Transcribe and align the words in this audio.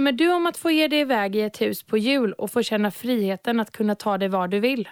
Drömmer 0.00 0.12
du 0.12 0.32
om 0.32 0.46
att 0.46 0.56
få 0.56 0.70
ge 0.70 0.88
dig 0.88 1.00
iväg 1.00 1.36
i 1.36 1.40
ett 1.40 1.60
hus 1.60 1.82
på 1.82 1.98
jul 1.98 2.32
och 2.32 2.50
få 2.50 2.62
känna 2.62 2.90
friheten 2.90 3.60
att 3.60 3.70
kunna 3.70 3.94
ta 3.94 4.18
dig 4.18 4.28
var 4.28 4.48
du 4.48 4.60
vill? 4.60 4.88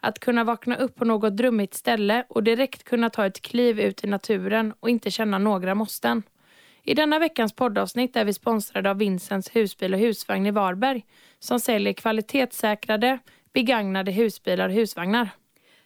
Att 0.00 0.18
kunna 0.18 0.44
vakna 0.44 0.76
upp 0.76 0.96
på 0.96 1.04
något 1.04 1.36
drömmigt 1.36 1.74
ställe 1.74 2.24
och 2.28 2.42
direkt 2.42 2.84
kunna 2.84 3.10
ta 3.10 3.26
ett 3.26 3.42
kliv 3.42 3.80
ut 3.80 4.04
i 4.04 4.06
naturen 4.06 4.74
och 4.80 4.90
inte 4.90 5.10
känna 5.10 5.38
några 5.38 5.74
måsten. 5.74 6.22
I 6.82 6.94
denna 6.94 7.18
veckans 7.18 7.52
poddavsnitt 7.52 8.16
är 8.16 8.24
vi 8.24 8.32
sponsrade 8.32 8.90
av 8.90 8.98
Vincents 8.98 9.56
husbil 9.56 9.94
och 9.94 10.00
husvagn 10.00 10.46
i 10.46 10.50
Varberg 10.50 11.04
som 11.38 11.60
säljer 11.60 11.92
kvalitetssäkrade, 11.92 13.18
begagnade 13.52 14.12
husbilar 14.12 14.68
och 14.68 14.74
husvagnar. 14.74 15.28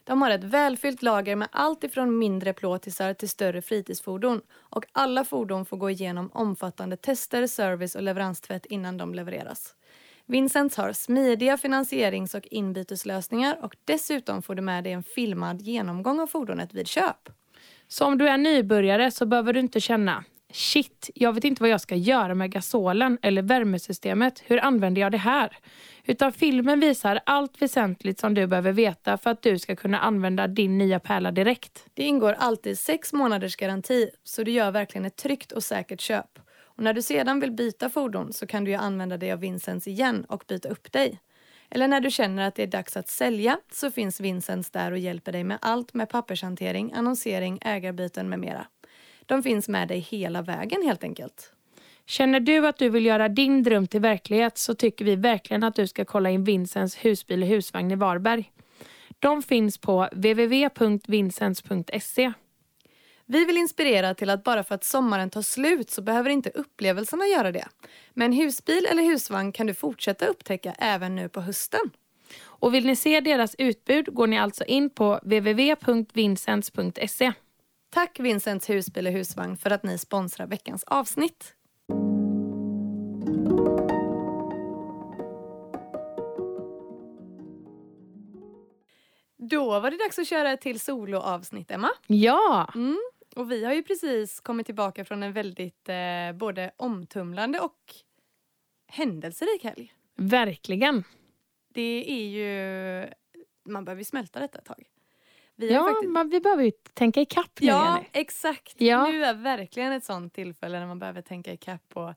De 0.07 0.21
har 0.21 0.29
ett 0.29 0.43
välfyllt 0.43 1.01
lager 1.01 1.35
med 1.35 1.47
allt 1.51 1.83
ifrån 1.83 2.17
mindre 2.17 2.53
plåtisar 2.53 3.13
till 3.13 3.29
större 3.29 3.61
fritidsfordon 3.61 4.41
och 4.57 4.85
alla 4.91 5.25
fordon 5.25 5.65
får 5.65 5.77
gå 5.77 5.89
igenom 5.89 6.29
omfattande 6.33 6.97
tester, 6.97 7.47
service 7.47 7.95
och 7.95 8.03
leveranstvätt 8.03 8.65
innan 8.65 8.97
de 8.97 9.13
levereras. 9.13 9.75
Vincents 10.25 10.77
har 10.77 10.93
smidiga 10.93 11.57
finansierings 11.57 12.35
och 12.35 12.47
inbyteslösningar 12.51 13.59
och 13.61 13.75
dessutom 13.85 14.41
får 14.41 14.55
du 14.55 14.61
med 14.61 14.83
dig 14.83 14.93
en 14.93 15.03
filmad 15.03 15.61
genomgång 15.61 16.19
av 16.19 16.27
fordonet 16.27 16.73
vid 16.73 16.87
köp. 16.87 17.29
Så 17.87 18.05
om 18.05 18.17
du 18.17 18.27
är 18.27 18.37
nybörjare 18.37 19.11
så 19.11 19.25
behöver 19.25 19.53
du 19.53 19.59
inte 19.59 19.79
känna 19.79 20.23
Shit, 20.51 21.09
jag 21.15 21.33
vet 21.33 21.43
inte 21.43 21.63
vad 21.63 21.69
jag 21.69 21.81
ska 21.81 21.95
göra 21.95 22.35
med 22.35 22.51
gasolen 22.51 23.17
eller 23.21 23.41
värmesystemet. 23.41 24.43
Hur 24.45 24.63
använder 24.63 25.01
jag 25.01 25.11
det 25.11 25.17
här? 25.17 25.57
Utan 26.09 26.31
filmen 26.31 26.79
visar 26.79 27.19
allt 27.25 27.61
väsentligt 27.61 28.19
som 28.19 28.33
du 28.33 28.47
behöver 28.47 28.71
veta 28.71 29.17
för 29.17 29.29
att 29.29 29.41
du 29.41 29.59
ska 29.59 29.75
kunna 29.75 29.99
använda 29.99 30.47
din 30.47 30.77
nya 30.77 30.99
pärla 30.99 31.31
direkt. 31.31 31.85
Det 31.93 32.03
ingår 32.03 32.33
alltid 32.33 32.79
sex 32.79 33.13
månaders 33.13 33.55
garanti 33.55 34.09
så 34.23 34.43
du 34.43 34.51
gör 34.51 34.71
verkligen 34.71 35.05
ett 35.05 35.15
tryggt 35.15 35.51
och 35.51 35.63
säkert 35.63 36.01
köp. 36.01 36.39
Och 36.59 36.83
när 36.83 36.93
du 36.93 37.01
sedan 37.01 37.39
vill 37.39 37.51
byta 37.51 37.89
fordon 37.89 38.33
så 38.33 38.47
kan 38.47 38.63
du 38.63 38.71
ju 38.71 38.77
använda 38.77 39.17
dig 39.17 39.31
av 39.31 39.39
Vincents 39.39 39.87
igen 39.87 40.25
och 40.29 40.43
byta 40.47 40.69
upp 40.69 40.91
dig. 40.91 41.19
Eller 41.69 41.87
när 41.87 42.01
du 42.01 42.11
känner 42.11 42.47
att 42.47 42.55
det 42.55 42.63
är 42.63 42.67
dags 42.67 42.97
att 42.97 43.09
sälja 43.09 43.59
så 43.71 43.91
finns 43.91 44.19
Vincents 44.19 44.71
där 44.71 44.91
och 44.91 44.97
hjälper 44.97 45.31
dig 45.31 45.43
med 45.43 45.57
allt 45.61 45.93
med 45.93 46.09
pappershantering, 46.09 46.93
annonsering, 46.93 47.59
ägarbyten 47.61 48.29
med 48.29 48.39
mera. 48.39 48.67
De 49.25 49.43
finns 49.43 49.69
med 49.69 49.87
dig 49.87 49.99
hela 49.99 50.41
vägen 50.41 50.81
helt 50.83 51.03
enkelt. 51.03 51.53
Känner 52.09 52.39
du 52.39 52.67
att 52.67 52.77
du 52.77 52.89
vill 52.89 53.05
göra 53.05 53.29
din 53.29 53.63
dröm 53.63 53.87
till 53.87 54.01
verklighet 54.01 54.57
så 54.57 54.75
tycker 54.75 55.05
vi 55.05 55.15
verkligen 55.15 55.63
att 55.63 55.75
du 55.75 55.87
ska 55.87 56.05
kolla 56.05 56.29
in 56.29 56.43
Vincents 56.43 56.95
husbil 56.95 57.43
och 57.43 57.49
husvagn 57.49 57.91
i 57.91 57.95
Varberg. 57.95 58.51
De 59.19 59.43
finns 59.43 59.77
på 59.77 60.09
www.vincents.se. 60.11 62.33
Vi 63.25 63.45
vill 63.45 63.57
inspirera 63.57 64.13
till 64.13 64.29
att 64.29 64.43
bara 64.43 64.63
för 64.63 64.75
att 64.75 64.83
sommaren 64.83 65.29
tar 65.29 65.41
slut 65.41 65.89
så 65.89 66.01
behöver 66.01 66.29
inte 66.29 66.49
upplevelserna 66.49 67.25
göra 67.25 67.51
det. 67.51 67.67
Med 68.13 68.25
en 68.25 68.33
husbil 68.33 68.87
eller 68.91 69.03
husvagn 69.03 69.51
kan 69.51 69.67
du 69.67 69.73
fortsätta 69.73 70.25
upptäcka 70.25 70.75
även 70.79 71.15
nu 71.15 71.29
på 71.29 71.41
hösten. 71.41 71.91
Och 72.39 72.73
vill 72.73 72.85
ni 72.85 72.95
se 72.95 73.19
deras 73.19 73.55
utbud 73.57 74.13
går 74.13 74.27
ni 74.27 74.39
alltså 74.39 74.63
in 74.63 74.89
på 74.89 75.19
www.vincents.se. 75.23 77.33
Tack 77.89 78.19
Vincents 78.19 78.69
husbil 78.69 79.07
och 79.07 79.13
husvagn 79.13 79.57
för 79.57 79.69
att 79.69 79.83
ni 79.83 79.97
sponsrar 79.97 80.47
veckans 80.47 80.83
avsnitt. 80.83 81.56
Då 89.49 89.79
var 89.79 89.91
det 89.91 89.97
dags 89.97 90.19
att 90.19 90.27
köra 90.27 90.51
ett 90.51 90.61
till 90.61 90.79
soloavsnitt, 90.79 91.71
Emma. 91.71 91.89
Ja! 92.07 92.71
Mm. 92.75 92.97
Och 93.35 93.51
vi 93.51 93.65
har 93.65 93.73
ju 93.73 93.83
precis 93.83 94.39
kommit 94.39 94.65
tillbaka 94.65 95.05
från 95.05 95.23
en 95.23 95.33
väldigt 95.33 95.89
eh, 95.89 96.31
både 96.33 96.71
omtumlande 96.77 97.59
och 97.59 97.93
händelserik 98.87 99.63
helg. 99.63 99.93
Verkligen. 100.15 101.03
Det 101.73 102.05
är 102.11 102.27
ju... 102.27 103.07
Man 103.65 103.85
behöver 103.85 103.99
ju 103.99 104.05
smälta 104.05 104.39
detta 104.39 104.59
ett 104.59 104.65
tag. 104.65 104.83
Vi 105.55 105.73
ja, 105.73 105.83
faktiskt... 105.83 106.11
man, 106.11 106.29
vi 106.29 106.39
behöver 106.41 106.63
ju 106.63 106.71
tänka 106.71 107.21
ikapp 107.21 107.59
nu, 107.61 107.67
Ja, 107.67 107.95
Jenny. 107.95 108.09
exakt. 108.13 108.81
Ja. 108.81 109.07
Nu 109.07 109.23
är 109.23 109.33
verkligen 109.33 109.91
ett 109.91 110.03
sånt 110.03 110.33
tillfälle 110.33 110.79
när 110.79 110.87
man 110.87 110.99
behöver 110.99 111.21
tänka 111.21 111.53
ikapp 111.53 111.97
och 111.97 112.13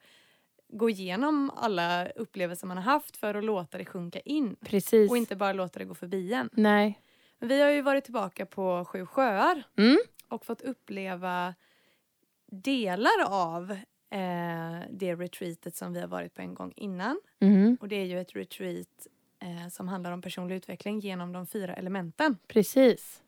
gå 0.73 0.91
igenom 0.91 1.51
alla 1.57 2.09
upplevelser 2.09 2.67
man 2.67 2.77
har 2.77 2.85
haft 2.85 3.17
för 3.17 3.35
att 3.35 3.45
låta 3.45 3.79
det 3.79 3.85
sjunka 3.85 4.21
in. 4.21 4.57
Precis. 4.61 5.11
Och 5.11 5.17
inte 5.17 5.37
bara 5.37 5.53
låta 5.53 5.79
det 5.79 5.85
gå 5.85 5.95
förbi 5.95 6.33
en. 6.33 6.51
Nej. 6.53 7.01
Vi 7.39 7.61
har 7.61 7.71
ju 7.71 7.83
varit 7.83 8.05
tillbaka 8.05 8.47
på 8.47 8.85
Sju 8.85 9.07
sjöar 9.07 9.63
mm. 9.77 9.99
och 10.29 10.47
fått 10.47 10.63
uppleva 10.63 11.55
delar 12.47 13.25
av 13.29 13.71
eh, 14.11 14.81
det 14.91 15.15
retreatet 15.15 15.77
som 15.77 15.93
vi 15.93 16.01
har 16.01 16.09
varit 16.09 16.35
på 16.35 16.43
en 16.43 16.55
gång 16.55 16.73
innan. 16.77 17.21
Mm. 17.41 17.77
Och 17.81 17.89
det 17.89 17.97
är 17.97 18.05
ju 18.05 18.21
ett 18.21 18.37
retreat 18.37 19.07
eh, 19.39 19.69
som 19.71 19.89
handlar 19.89 20.13
om 20.13 20.23
personlig 20.23 20.57
utveckling 20.57 21.01
genom 21.01 21.33
de 21.33 21.47
fyra 21.47 21.75
elementen. 21.75 22.37
Precis. 22.47 23.23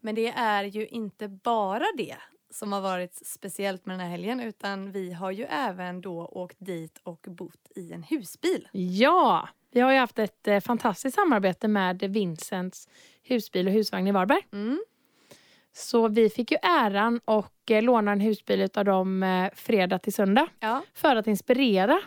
Men 0.00 0.14
det 0.14 0.28
är 0.28 0.64
ju 0.64 0.86
inte 0.86 1.28
bara 1.28 1.84
det 1.96 2.16
som 2.54 2.72
har 2.72 2.80
varit 2.80 3.26
speciellt 3.26 3.86
med 3.86 3.92
den 3.92 4.00
här 4.00 4.10
helgen 4.10 4.40
utan 4.40 4.92
vi 4.92 5.12
har 5.12 5.30
ju 5.30 5.44
även 5.44 6.00
då 6.00 6.26
åkt 6.26 6.56
dit 6.58 7.00
och 7.02 7.26
bott 7.28 7.70
i 7.76 7.92
en 7.92 8.02
husbil. 8.02 8.68
Ja, 8.72 9.48
vi 9.70 9.80
har 9.80 9.92
ju 9.92 9.98
haft 9.98 10.18
ett 10.18 10.48
eh, 10.48 10.60
fantastiskt 10.60 11.14
samarbete 11.14 11.68
med 11.68 12.02
Vincents 12.02 12.88
husbil 13.22 13.66
och 13.66 13.72
husvagn 13.72 14.06
i 14.06 14.12
Varberg. 14.12 14.46
Mm. 14.52 14.84
Så 15.72 16.08
vi 16.08 16.30
fick 16.30 16.50
ju 16.50 16.56
äran 16.62 17.20
och 17.24 17.70
eh, 17.70 17.82
låna 17.82 18.12
en 18.12 18.20
husbil 18.20 18.68
av 18.74 18.84
dem 18.84 19.22
eh, 19.22 19.50
fredag 19.54 19.98
till 19.98 20.12
söndag. 20.12 20.48
Ja. 20.60 20.82
För 20.94 21.16
att 21.16 21.26
inspirera 21.26 22.00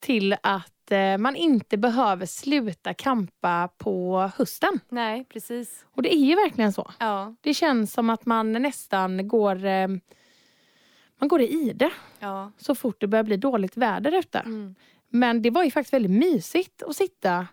till 0.00 0.36
att 0.42 0.75
man 1.18 1.36
inte 1.36 1.76
behöver 1.76 2.26
sluta 2.26 2.94
kampa 2.94 3.68
på 3.78 4.30
hösten. 4.36 4.80
Nej, 4.88 5.24
precis. 5.24 5.84
Och 5.92 6.02
det 6.02 6.14
är 6.14 6.18
ju 6.18 6.34
verkligen 6.34 6.72
så. 6.72 6.90
Ja. 6.98 7.34
Det 7.40 7.54
känns 7.54 7.92
som 7.92 8.10
att 8.10 8.26
man 8.26 8.52
nästan 8.52 9.28
går 9.28 9.64
eh, 9.64 9.88
man 11.18 11.28
går 11.28 11.40
i 11.40 11.48
ide 11.48 11.90
ja. 12.18 12.52
så 12.58 12.74
fort 12.74 13.00
det 13.00 13.06
börjar 13.06 13.24
bli 13.24 13.36
dåligt 13.36 13.76
väder 13.76 14.12
ute. 14.18 14.38
Mm. 14.38 14.74
Men 15.08 15.42
det 15.42 15.50
var 15.50 15.64
ju 15.64 15.70
faktiskt 15.70 15.94
väldigt 15.94 16.10
mysigt 16.10 16.82
att 16.82 16.96
sitta 16.96 17.46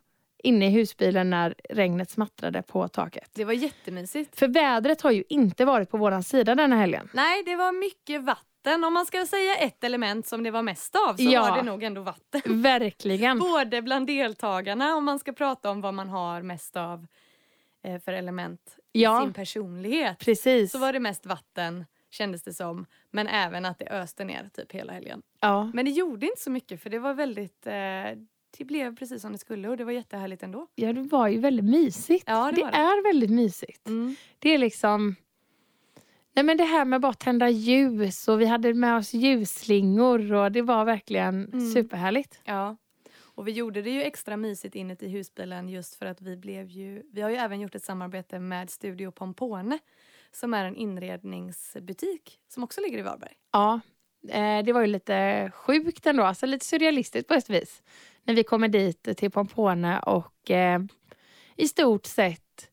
inne 0.44 0.68
i 0.68 0.70
husbilen 0.70 1.30
när 1.30 1.56
regnet 1.70 2.10
smattrade 2.10 2.62
på 2.62 2.88
taket. 2.88 3.30
Det 3.34 3.46
var 3.46 3.54
jättemysigt. 3.54 4.40
För 4.40 4.48
vädret 4.48 5.02
har 5.02 5.12
ju 5.12 5.24
inte 5.30 5.66
varit 5.66 5.90
på 5.90 5.98
våran 5.98 6.24
sida 6.24 6.56
denna 6.56 6.76
helgen. 6.76 7.10
Nej, 7.14 7.44
det 7.44 7.56
var 7.56 7.72
mycket 7.72 8.24
vatten. 8.24 8.53
Om 8.66 8.94
man 8.94 9.06
ska 9.06 9.26
säga 9.26 9.56
ett 9.56 9.84
element 9.84 10.28
som 10.28 10.44
det 10.44 10.52
var 10.52 10.62
mest 10.62 10.96
av 11.10 11.16
så 11.16 11.24
Ja. 11.24 11.42
var 11.42 11.58
det 11.58 11.64
nog 11.64 11.84
ändå 11.84 12.02
vatten. 12.02 12.62
Verkligen. 12.62 13.40
Både 13.54 13.82
bland 13.82 14.08
deltagarna 14.08 14.96
om 14.96 15.04
man 15.06 15.20
ska 15.20 15.34
prata 15.34 15.70
om 15.72 15.82
vad 15.82 15.94
man 15.94 16.10
har 16.10 16.42
mest 16.42 16.78
av 16.78 17.08
eh, 17.84 18.00
för 18.02 18.14
element 18.14 18.78
Ja. 18.92 19.22
i 19.22 19.26
sin 19.26 19.34
personlighet. 19.34 20.20
Precis. 20.20 20.72
Så 20.72 20.78
var 20.78 20.94
det 20.94 21.00
mest 21.00 21.26
vatten 21.26 21.86
kändes 22.10 22.44
det 22.44 22.54
som. 22.54 22.86
Men 23.12 23.28
även 23.28 23.66
att 23.66 23.80
det 23.80 23.88
öste 23.88 24.24
ner 24.26 24.50
typ 24.54 24.72
hela 24.72 24.94
helgen. 24.94 25.22
ja. 25.40 25.72
Men 25.74 25.86
det 25.86 25.92
gjorde 25.92 26.26
inte 26.26 26.42
så 26.42 26.52
mycket 26.52 26.82
för 26.84 26.90
det 26.90 27.00
var 27.00 27.14
väldigt 27.14 27.68
eh, 27.68 27.74
det 28.58 28.66
blev 28.66 28.96
precis 28.96 29.22
som 29.22 29.32
det 29.32 29.38
skulle 29.38 29.70
och 29.70 29.78
det 29.78 29.84
var 29.84 29.92
jättehärligt 29.92 30.44
ändå. 30.44 30.68
ja, 30.76 30.94
det 30.94 31.02
var 31.02 31.28
ju 31.28 31.40
väldigt 31.40 31.66
mysigt. 31.66 32.24
Ja, 32.28 32.52
det 32.56 32.62
det. 32.62 32.78
är 32.78 33.04
väldigt 33.04 33.30
mysigt. 33.32 33.88
Mm. 33.88 34.16
Det 34.40 34.50
är 34.50 34.58
liksom... 34.58 35.16
Nej 36.36 36.46
men 36.46 36.58
det 36.58 36.64
här 36.64 36.86
med 36.86 37.02
bara 37.02 37.14
tända 37.14 37.50
ljus 37.50 38.28
och 38.28 38.42
vi 38.42 38.46
hade 38.46 38.74
med 38.74 38.98
oss 38.98 39.14
ljusslingor 39.14 40.34
och 40.34 40.52
det 40.52 40.62
var 40.62 40.86
verkligen 40.86 41.46
Mm. 41.54 41.72
superhärligt. 41.72 42.42
Ja. 42.44 42.78
Och 43.36 43.48
vi 43.48 43.52
gjorde 43.52 43.82
det 43.82 43.90
ju 43.90 44.04
extra 44.04 44.38
mysigt 44.38 44.76
inuti 44.76 45.08
husbilen 45.08 45.70
just 45.70 45.96
för 45.96 46.06
att 46.06 46.22
vi 46.22 46.38
blev 46.38 46.70
ju... 46.70 47.04
Vi 47.12 47.22
har 47.22 47.30
ju 47.30 47.36
även 47.36 47.60
gjort 47.62 47.76
ett 47.76 47.84
samarbete 47.84 48.40
med 48.40 48.70
Studio 48.70 49.12
Pompone 49.12 49.80
som 50.32 50.54
är 50.54 50.66
en 50.66 50.76
inredningsbutik 50.76 52.40
som 52.48 52.64
också 52.64 52.82
ligger 52.82 52.98
i 52.98 53.02
Varberg. 53.02 53.34
Ja, 53.52 53.80
eh, 54.30 54.64
det 54.66 54.74
var 54.74 54.82
ju 54.82 54.88
lite 54.88 55.52
sjukt 55.56 56.06
ändå, 56.08 56.24
alltså 56.24 56.46
lite 56.46 56.66
surrealistiskt 56.66 57.28
på 57.28 57.34
ett 57.34 57.50
vis. 57.50 57.84
När 58.24 58.34
vi 58.34 58.44
kommer 58.44 58.68
dit 58.68 59.18
till 59.18 59.32
Pompone 59.32 60.00
och 60.00 60.52
eh, 60.52 60.82
i 61.56 61.68
stort 61.68 62.06
sett 62.06 62.70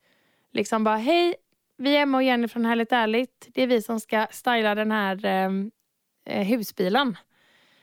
liksom 0.52 0.84
bara 0.84 0.96
hej, 0.96 1.34
vi 1.80 1.96
är 1.96 2.02
Emma 2.02 2.18
och 2.18 2.22
Jenny 2.22 2.48
från 2.48 2.64
Härligt 2.64 2.92
Ärligt. 2.92 3.48
Det 3.54 3.62
är 3.62 3.66
vi 3.66 3.82
som 3.82 4.00
ska 4.00 4.26
styla 4.30 4.74
den 4.74 4.90
här 4.90 5.24
ehm, 5.24 5.70
eh, 6.26 6.46
husbilen. 6.46 7.16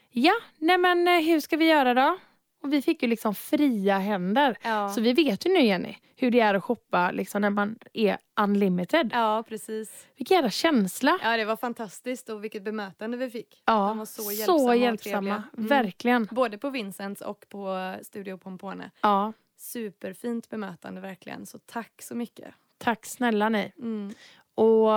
Ja, 0.10 0.34
nej 0.58 0.78
men 0.78 1.08
eh, 1.08 1.20
hur 1.20 1.40
ska 1.40 1.58
vi 1.58 1.66
göra 1.66 1.94
då? 1.94 2.18
Och 2.64 2.74
vi 2.74 2.82
fick 2.82 3.02
ju 3.04 3.08
liksom 3.08 3.36
fria 3.36 3.98
händer. 3.98 4.58
Ja. 4.62 4.90
Så 4.90 5.02
vi 5.02 5.14
vet 5.14 5.46
ju 5.46 5.54
nu 5.54 5.60
Jenny 5.60 5.98
hur 6.16 6.32
det 6.32 6.40
är 6.40 6.54
att 6.54 6.64
shoppa 6.64 7.12
liksom, 7.12 7.42
när 7.42 7.50
man 7.50 7.80
är 7.94 8.18
unlimited. 8.40 9.10
ja, 9.14 9.44
precis. 9.48 10.08
Vilken 10.18 10.36
jävla 10.36 10.50
känsla. 10.50 11.20
Ja, 11.24 11.38
det 11.38 11.46
var 11.46 11.56
fantastiskt 11.56 12.30
och 12.30 12.44
vilket 12.44 12.64
bemötande 12.64 13.18
vi 13.18 13.30
fick. 13.30 13.64
Ja, 13.66 13.74
De 13.88 13.98
var 13.98 14.06
så 14.06 14.32
hjälpsamma 14.32 14.70
och 14.70 14.76
hjälpsamma. 14.76 15.44
Mm. 15.58 15.68
Verkligen. 15.68 16.28
Både 16.32 16.58
på 16.58 16.70
Vincents 16.70 17.22
och 17.22 17.46
på 17.50 17.96
Studio 18.02 18.38
Pompone. 18.38 18.92
Ja, 19.02 19.34
Superfint 19.58 20.50
bemötande 20.50 21.02
verkligen, 21.02 21.46
så 21.46 21.60
tack 21.60 22.02
så 22.02 22.16
mycket. 22.16 22.54
Tack 22.78 23.06
snälla 23.06 23.50
ni. 23.50 23.72
Mm. 23.78 24.14
Och 24.56 24.94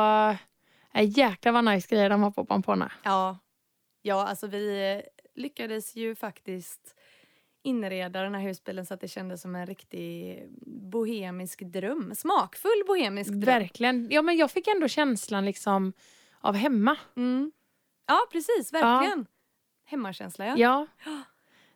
äh, 0.95 1.19
jäklar 1.19 1.53
vad 1.53 1.65
nice 1.65 1.89
grejer 1.89 2.11
de 2.11 2.23
har 2.23 2.31
på 2.31 2.45
Pampona. 2.45 2.93
Ja. 3.03 3.39
ja, 4.03 4.27
alltså 4.27 4.47
vi 4.47 5.03
lyckades 5.35 5.97
ju 5.97 6.15
faktiskt 6.15 6.97
inreda 7.63 8.23
den 8.23 8.35
här 8.35 8.43
husbilen 8.43 8.87
så 8.87 8.95
att 8.95 9.01
det 9.01 9.09
kändes 9.09 9.43
som 9.43 9.55
en 9.55 9.67
riktig 9.67 10.45
bohemisk 10.67 11.61
dröm. 11.61 12.15
Smakfull 12.15 12.85
bohemisk 12.87 13.31
dröm. 13.31 13.41
Verkligen. 13.41 14.09
Ja, 14.11 14.23
men 14.23 14.37
jag 14.37 14.51
fick 14.51 14.67
ändå 14.69 14.89
känslan 14.89 15.45
liksom 15.45 15.93
av 16.41 16.55
hemma. 16.55 16.97
Mm. 17.17 17.53
Ja, 18.07 18.19
precis. 18.33 18.73
Verkligen. 18.73 19.27
Hemmakänsla, 19.85 20.47
ja. 20.47 20.57
Ja. 20.57 20.87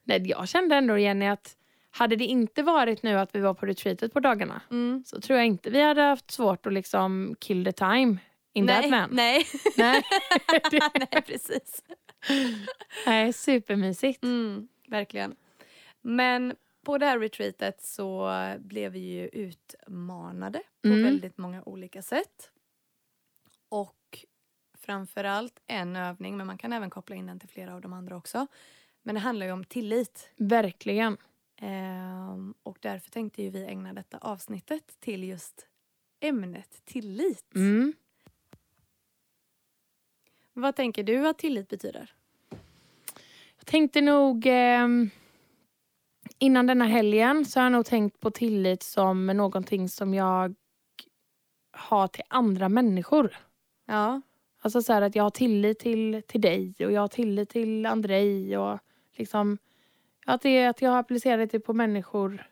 Nej, 0.05 0.29
jag 0.29 0.49
kände 0.49 0.77
ändå 0.77 0.99
Jenny 0.99 1.27
att 1.27 1.57
hade 1.97 2.17
det 2.17 2.25
inte 2.25 2.63
varit 2.63 3.03
nu 3.03 3.19
att 3.19 3.35
vi 3.35 3.41
var 3.41 3.55
på 3.55 3.67
retreatet 3.67 4.13
på 4.13 4.21
dagarna 4.21 4.61
Mm. 4.71 5.03
så 5.07 5.21
tror 5.21 5.39
jag 5.39 5.47
inte 5.47 5.71
vi 5.71 5.81
hade 5.83 6.03
haft 6.03 6.31
svårt 6.31 6.67
att 6.67 6.73
liksom 6.73 7.37
kill 7.41 7.65
the 7.65 7.73
time 7.73 8.17
in 8.53 8.67
that 8.67 8.81
Nej, 8.81 8.91
man. 8.91 9.09
nej. 9.13 9.47
Nej. 9.77 10.03
nej, 11.13 11.23
precis. 11.27 11.83
Nej, 13.07 13.33
supermysigt. 13.33 14.23
Mm, 14.25 14.69
verkligen. 14.89 15.37
Men 16.03 16.55
på 16.85 16.99
det 16.99 17.07
här 17.07 17.19
retreatet 17.19 17.83
så 17.83 18.31
blev 18.59 18.93
vi 18.93 18.99
ju 18.99 19.29
utmanade 19.29 20.63
på 20.83 20.89
Mm. 20.89 21.03
väldigt 21.03 21.39
många 21.39 21.63
olika 21.63 22.03
sätt. 22.03 22.51
Och 23.69 24.25
framförallt 24.79 25.61
en 25.67 25.97
övning, 25.97 26.37
men 26.37 26.47
man 26.47 26.59
kan 26.59 26.73
även 26.73 26.91
koppla 26.91 27.17
in 27.17 27.27
den 27.27 27.41
till 27.41 27.49
flera 27.49 27.75
av 27.75 27.81
de 27.81 27.93
andra 27.93 28.17
också. 28.17 28.47
Men 29.03 29.15
det 29.15 29.21
handlar 29.21 29.47
ju 29.47 29.53
om 29.53 29.65
tillit. 29.65 30.31
Verkligen. 30.37 31.17
Ehm, 31.57 32.55
och 32.63 32.79
därför 32.81 33.11
tänkte 33.11 33.43
ju 33.43 33.51
vi 33.51 33.65
ägna 33.65 33.93
detta 33.93 34.19
avsnittet 34.19 35.01
till 35.01 35.25
just 35.25 35.67
ämnet 36.21 36.85
tillit. 36.85 37.55
Mm. 37.55 37.93
Vad 40.53 40.77
tänker 40.77 41.03
du 41.03 41.29
att 41.29 41.39
tillit 41.39 41.69
betyder? 41.69 42.15
Jag 43.57 43.67
tänkte 43.67 44.01
nog 44.01 44.47
ehm, 44.47 45.11
innan 46.39 46.67
denna 46.67 46.85
helgen 46.85 47.45
så 47.45 47.61
har 47.61 47.65
jag 47.65 47.73
nog 47.73 47.87
tänkt 47.87 48.21
på 48.21 48.31
tillit 48.31 48.83
som 48.83 49.27
någonting 49.27 49.89
som 49.89 50.15
jag 50.15 50.55
har 51.71 52.09
till 52.09 52.25
andra 52.29 52.69
människor. 52.69 53.37
Ja. 53.87 54.21
Alltså 54.61 54.83
så 54.83 54.93
att 54.93 55.17
jag 55.17 55.23
har 55.23 55.31
tillit 55.31 55.79
till, 55.79 56.23
till 56.27 56.41
dig 56.41 56.75
och 56.79 56.93
jag 56.93 57.01
har 57.01 57.09
tillit 57.09 57.49
till 57.51 57.87
Andrei 57.87 58.57
och 58.57 58.79
liksom 59.13 59.59
att, 60.25 60.43
det, 60.43 60.67
att 60.67 60.83
jag 60.83 60.91
har 60.91 60.99
applicerat 60.99 61.51
det 61.51 61.61
på 61.61 61.73
människor. 61.73 62.51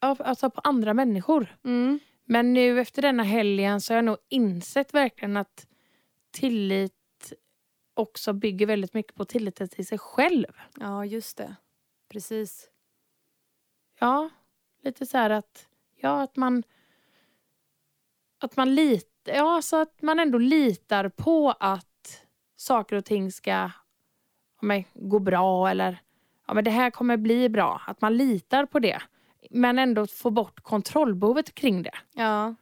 Alltså 0.00 0.50
på 0.50 0.60
andra 0.60 0.94
människor. 0.94 1.56
Mm. 1.64 1.98
Men 2.24 2.52
nu 2.52 2.80
efter 2.80 3.02
denna 3.02 3.22
helgen 3.22 3.80
så 3.80 3.92
har 3.92 3.96
jag 3.96 4.04
nog 4.04 4.16
insett 4.28 4.94
verkligen 4.94 5.36
att 5.36 5.66
tillit 6.30 7.32
också 7.94 8.32
bygger 8.32 8.66
väldigt 8.66 8.94
mycket 8.94 9.14
på 9.14 9.24
tilliten 9.24 9.68
till 9.68 9.86
sig 9.86 9.98
själv. 9.98 10.52
Ja, 10.80 11.04
just 11.04 11.36
det. 11.36 11.56
Precis. 12.08 12.70
Ja, 13.98 14.30
lite 14.82 15.06
så 15.06 15.18
här 15.18 15.30
att, 15.30 15.68
ja, 15.94 16.22
att 16.22 16.36
man 16.36 16.62
att 18.38 18.56
man 18.56 18.74
litar, 18.74 19.34
ja, 19.34 19.62
så 19.62 19.76
att 19.76 20.02
man 20.02 20.18
ändå 20.18 20.38
litar 20.38 21.08
på 21.08 21.50
att 21.60 22.26
saker 22.56 22.96
och 22.96 23.04
ting 23.04 23.32
ska 23.32 23.70
men, 24.60 24.84
gå 24.94 25.18
bra 25.18 25.70
eller 25.70 25.98
ja, 26.46 26.54
men 26.54 26.64
det 26.64 26.70
här 26.70 26.90
kommer 26.90 27.16
bli 27.16 27.48
bra. 27.48 27.82
Att 27.86 28.00
man 28.00 28.16
litar 28.16 28.66
på 28.66 28.78
det. 28.78 29.02
Men 29.50 29.78
ändå 29.78 30.06
få 30.06 30.30
bort 30.30 30.60
kontrollbehovet 30.60 31.54
kring 31.54 31.82
det. 31.82 31.94
Ja. 32.14 32.54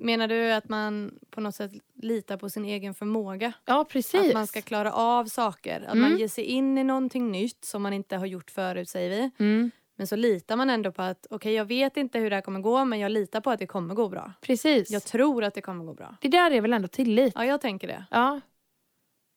Menar 0.00 0.28
du 0.28 0.52
att 0.52 0.68
man 0.68 1.18
på 1.30 1.40
något 1.40 1.54
sätt 1.54 1.72
litar 1.94 2.36
på 2.36 2.50
sin 2.50 2.64
egen 2.64 2.94
förmåga? 2.94 3.52
Ja, 3.64 3.84
precis. 3.88 4.20
Att 4.28 4.34
man 4.34 4.46
ska 4.46 4.62
klara 4.62 4.92
av 4.92 5.24
saker? 5.24 5.80
Att 5.80 5.94
Mm. 5.94 6.00
man 6.10 6.18
ger 6.18 6.28
sig 6.28 6.44
in 6.44 6.78
i 6.78 6.84
någonting 6.84 7.32
nytt 7.32 7.64
som 7.64 7.82
man 7.82 7.92
inte 7.92 8.16
har 8.16 8.26
gjort 8.26 8.50
förut 8.50 8.88
säger 8.88 9.10
vi. 9.10 9.30
Mm, 9.44 9.70
Men 9.96 10.06
så 10.06 10.16
litar 10.16 10.56
man 10.56 10.70
ändå 10.70 10.92
på 10.92 11.02
att 11.02 11.26
okej 11.30 11.52
jag 11.54 11.64
vet 11.64 11.96
inte 11.96 12.18
hur 12.18 12.30
det 12.30 12.36
här 12.36 12.40
kommer 12.42 12.60
gå 12.60 12.84
men 12.84 12.98
jag 12.98 13.12
litar 13.12 13.40
på 13.40 13.50
att 13.50 13.58
det 13.58 13.66
kommer 13.66 13.94
gå 13.94 14.08
bra. 14.08 14.32
precis. 14.40 14.90
Jag 14.90 15.04
tror 15.04 15.44
att 15.44 15.54
det 15.54 15.60
kommer 15.60 15.84
gå 15.84 15.94
bra. 15.94 16.16
Det 16.20 16.28
där 16.28 16.50
är 16.50 16.60
väl 16.60 16.72
ändå 16.72 16.88
tillit? 16.88 17.32
Ja 17.36 17.44
jag 17.44 17.60
tänker 17.60 17.88
det. 17.88 18.04
Ja, 18.10 18.40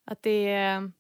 Att 0.06 0.22
det 0.24 0.50
är, 0.50 0.92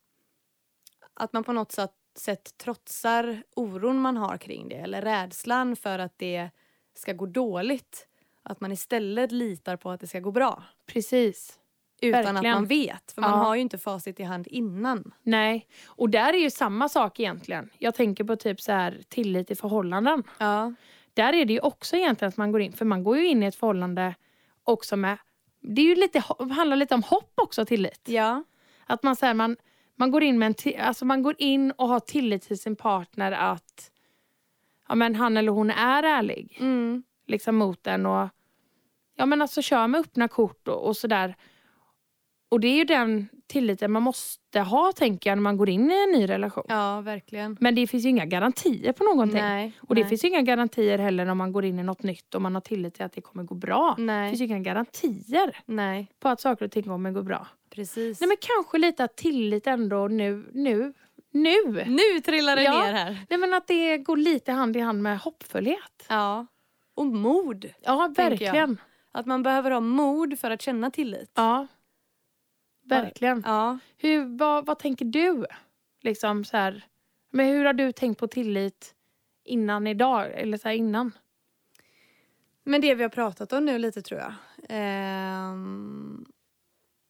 Att 1.19 1.33
man 1.33 1.43
på 1.43 1.53
något 1.53 1.71
sätt, 1.71 1.91
sätt 2.15 2.57
trotsar 2.57 3.43
oron 3.55 3.99
man 4.01 4.17
har 4.17 4.37
kring 4.37 4.69
det 4.69 4.75
eller 4.75 5.01
rädslan 5.01 5.75
för 5.75 5.99
att 5.99 6.13
det 6.17 6.49
ska 6.93 7.13
gå 7.13 7.25
dåligt. 7.25 8.07
Att 8.43 8.61
man 8.61 8.71
istället 8.71 9.31
litar 9.31 9.75
på 9.75 9.89
att 9.91 9.99
det 9.99 10.07
ska 10.07 10.19
gå 10.19 10.31
bra. 10.31 10.63
precis. 10.85 11.55
Utan 12.01 12.11
Verkligen. 12.23 12.53
att 12.53 12.57
man 12.57 12.65
vet. 12.65 13.11
För 13.11 13.21
man 13.21 13.31
Ja. 13.31 13.37
har 13.37 13.55
ju 13.55 13.61
inte 13.61 13.77
facit 13.77 14.19
i 14.19 14.23
hand 14.23 14.47
innan. 14.47 15.13
Nej, 15.23 15.67
och 15.85 16.09
där 16.09 16.33
är 16.33 16.37
ju 16.37 16.49
samma 16.49 16.89
sak 16.89 17.19
egentligen. 17.19 17.69
Jag 17.77 17.95
tänker 17.95 18.23
på 18.23 18.35
typ 18.35 18.61
så 18.61 18.71
här 18.71 19.01
tillit 19.09 19.51
i 19.51 19.55
förhållanden. 19.55 20.23
Ja. 20.37 20.73
Där 21.13 21.33
är 21.33 21.45
det 21.45 21.53
ju 21.53 21.59
också 21.59 21.95
egentligen 21.95 22.29
att 22.29 22.37
man 22.37 22.51
går 22.51 22.61
in, 22.61 22.73
för 22.73 22.85
man 22.85 23.03
går 23.03 23.17
ju 23.17 23.27
in 23.27 23.43
i 23.43 23.45
ett 23.45 23.55
förhållande 23.55 24.15
också 24.63 24.95
med, 24.97 25.17
det 25.61 25.81
är 25.81 25.85
ju 25.85 25.95
lite, 25.95 26.19
handlar 26.51 26.75
lite 26.75 26.95
om 26.95 27.03
hopp 27.03 27.33
också 27.35 27.65
tillit. 27.65 28.01
Ja. 28.05 28.43
Att 28.85 29.03
man, 29.03 29.15
så 29.15 29.25
här, 29.25 29.33
man, 29.33 29.57
man, 29.99 30.11
går 30.11 30.23
in 30.23 30.39
med 30.39 30.47
en, 30.65 30.85
alltså 30.85 31.05
man 31.05 31.23
går 31.23 31.35
in 31.37 31.71
och 31.71 31.87
har 31.87 31.99
tillit 31.99 32.41
till 32.41 32.59
sin 32.59 32.75
partner 32.75 33.31
att 33.31 33.91
ja, 34.87 34.95
men 34.95 35.15
han 35.15 35.37
eller 35.37 35.51
hon 35.51 35.69
är 35.71 36.03
ärlig 36.03 36.57
Mm. 36.59 37.03
liksom 37.27 37.55
mot 37.55 37.87
en 37.87 38.05
och 38.05 38.29
ja 39.15 39.25
men 39.25 39.41
alltså 39.41 39.61
kör 39.61 39.87
med 39.87 39.99
öppna 40.01 40.27
kort 40.27 40.67
och, 40.67 40.87
och 40.87 40.97
sådär. 40.97 41.35
Och 42.51 42.59
det 42.59 42.67
är 42.67 42.75
ju 42.77 42.83
den 42.83 43.29
tilliten 43.47 43.91
man 43.91 44.03
måste 44.03 44.59
ha 44.59 44.91
tänker 44.95 45.29
jag 45.29 45.37
när 45.37 45.41
man 45.43 45.57
går 45.57 45.69
in 45.69 45.91
i 45.91 46.03
en 46.07 46.19
ny 46.19 46.29
relation. 46.29 46.63
Ja, 46.67 47.01
verkligen. 47.01 47.57
Men 47.59 47.75
det 47.75 47.87
finns 47.87 48.05
ju 48.05 48.09
inga 48.09 48.25
garantier 48.25 48.93
på 48.93 49.03
någonting. 49.03 49.41
Nej. 49.41 49.71
Och 49.79 49.95
det 49.95 50.01
nej. 50.01 50.09
finns 50.09 50.23
ju 50.23 50.27
inga 50.27 50.41
garantier 50.41 50.97
heller 50.97 51.25
när 51.25 51.33
man 51.33 51.51
går 51.51 51.65
in 51.65 51.79
i 51.79 51.83
något 51.83 52.03
nytt 52.03 52.35
och 52.35 52.41
man 52.41 52.53
har 52.53 52.61
tillit 52.61 52.93
till 52.93 53.05
att 53.05 53.13
det 53.13 53.21
kommer 53.21 53.43
gå 53.43 53.55
bra. 53.55 53.93
Det 53.97 54.03
Nej. 54.03 54.29
finns 54.29 54.41
ju 54.41 54.45
inga 54.45 54.59
garantier 54.59 55.57
Nej, 55.65 56.07
på 56.19 56.29
att 56.29 56.41
saker 56.41 56.65
och 56.65 56.71
ting 56.71 56.83
kommer 56.83 57.11
gå 57.11 57.23
bra. 57.23 57.47
Precis. 57.79 58.21
Nej 58.21 58.27
men 58.27 58.37
kanske 58.41 58.77
lite 58.77 59.03
att 59.03 59.15
tillit 59.17 59.67
ändå 59.67 60.07
nu, 60.07 60.49
nu, 60.53 60.93
nu. 61.31 61.85
Nu 61.87 62.21
trillar 62.25 62.55
det 62.55 62.63
Ja. 62.63 62.85
ner 62.85 62.93
här. 62.93 63.25
Nej 63.29 63.39
men 63.39 63.53
att 63.53 63.67
det 63.67 63.97
går 63.97 64.17
lite 64.17 64.51
hand 64.51 64.77
i 64.77 64.79
hand 64.79 65.01
med 65.01 65.19
hoppfullhet. 65.19 66.05
Ja. 66.09 66.45
Och 66.95 67.05
mod. 67.05 67.65
Ja 67.81 68.13
verkligen. 68.17 68.81
Att 69.11 69.25
man 69.25 69.43
behöver 69.43 69.71
ha 69.71 69.79
mod 69.79 70.39
för 70.39 70.51
att 70.51 70.61
känna 70.61 70.91
tillit. 70.91 71.31
Ja. 71.35 71.67
Verkligen. 72.85 73.43
Ja. 73.45 73.79
Hur, 73.97 74.37
vad, 74.37 74.65
vad 74.65 74.79
tänker 74.79 75.05
du? 75.05 75.45
Liksom 76.01 76.45
så 76.45 76.57
här, 76.57 76.85
men 77.31 77.47
hur 77.47 77.65
har 77.65 77.73
du 77.73 77.91
tänkt 77.91 78.19
på 78.19 78.27
tillit 78.27 78.95
innan 79.43 79.87
idag? 79.87 80.31
Eller 80.33 80.57
så 80.57 80.67
här 80.67 80.75
innan? 80.75 81.11
Men 82.63 82.81
det 82.81 82.95
vi 82.95 83.03
har 83.03 83.09
pratat 83.09 83.53
om 83.53 83.65
nu 83.65 83.77
lite 83.77 84.01
tror 84.01 84.19
jag. 84.19 84.33
Ehm, 84.69 86.25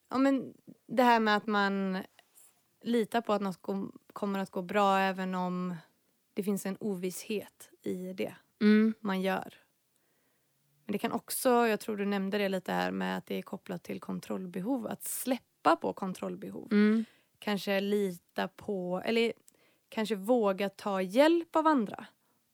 ja, 0.09 0.17
men 0.17 0.53
det 0.89 1.03
här 1.03 1.19
med 1.19 1.35
att 1.35 1.47
man 1.47 1.97
litar 2.81 3.21
på 3.21 3.33
att 3.33 3.41
något 3.41 3.61
kom- 3.61 3.99
kommer 4.13 4.39
att 4.39 4.51
gå 4.51 4.61
bra 4.61 4.97
även 4.99 5.35
om 5.35 5.75
det 6.33 6.43
finns 6.43 6.65
en 6.65 6.77
ovisshet 6.79 7.69
i 7.81 8.13
det 8.13 8.33
Mm. 8.61 8.93
man 8.99 9.21
gör. 9.21 9.53
Men 10.85 10.91
det 10.91 10.97
kan 10.97 11.11
också, 11.11 11.49
jag 11.67 11.79
tror 11.79 11.97
du 11.97 12.05
nämnde 12.05 12.37
det 12.37 12.49
lite 12.49 12.71
här 12.71 12.91
med 12.91 13.17
att 13.17 13.25
det 13.25 13.35
är 13.35 13.41
kopplat 13.41 13.83
till 13.83 13.99
kontrollbehov. 13.99 14.87
Att 14.87 15.03
släppa 15.03 15.75
på 15.75 15.93
kontrollbehov. 15.93 16.67
Mm. 16.71 17.05
Kanske 17.39 17.79
lita 17.81 18.47
på, 18.47 19.01
eller 19.05 19.33
kanske 19.89 20.15
våga 20.15 20.69
ta 20.69 21.01
hjälp 21.01 21.55
av 21.55 21.67
andra. 21.67 22.05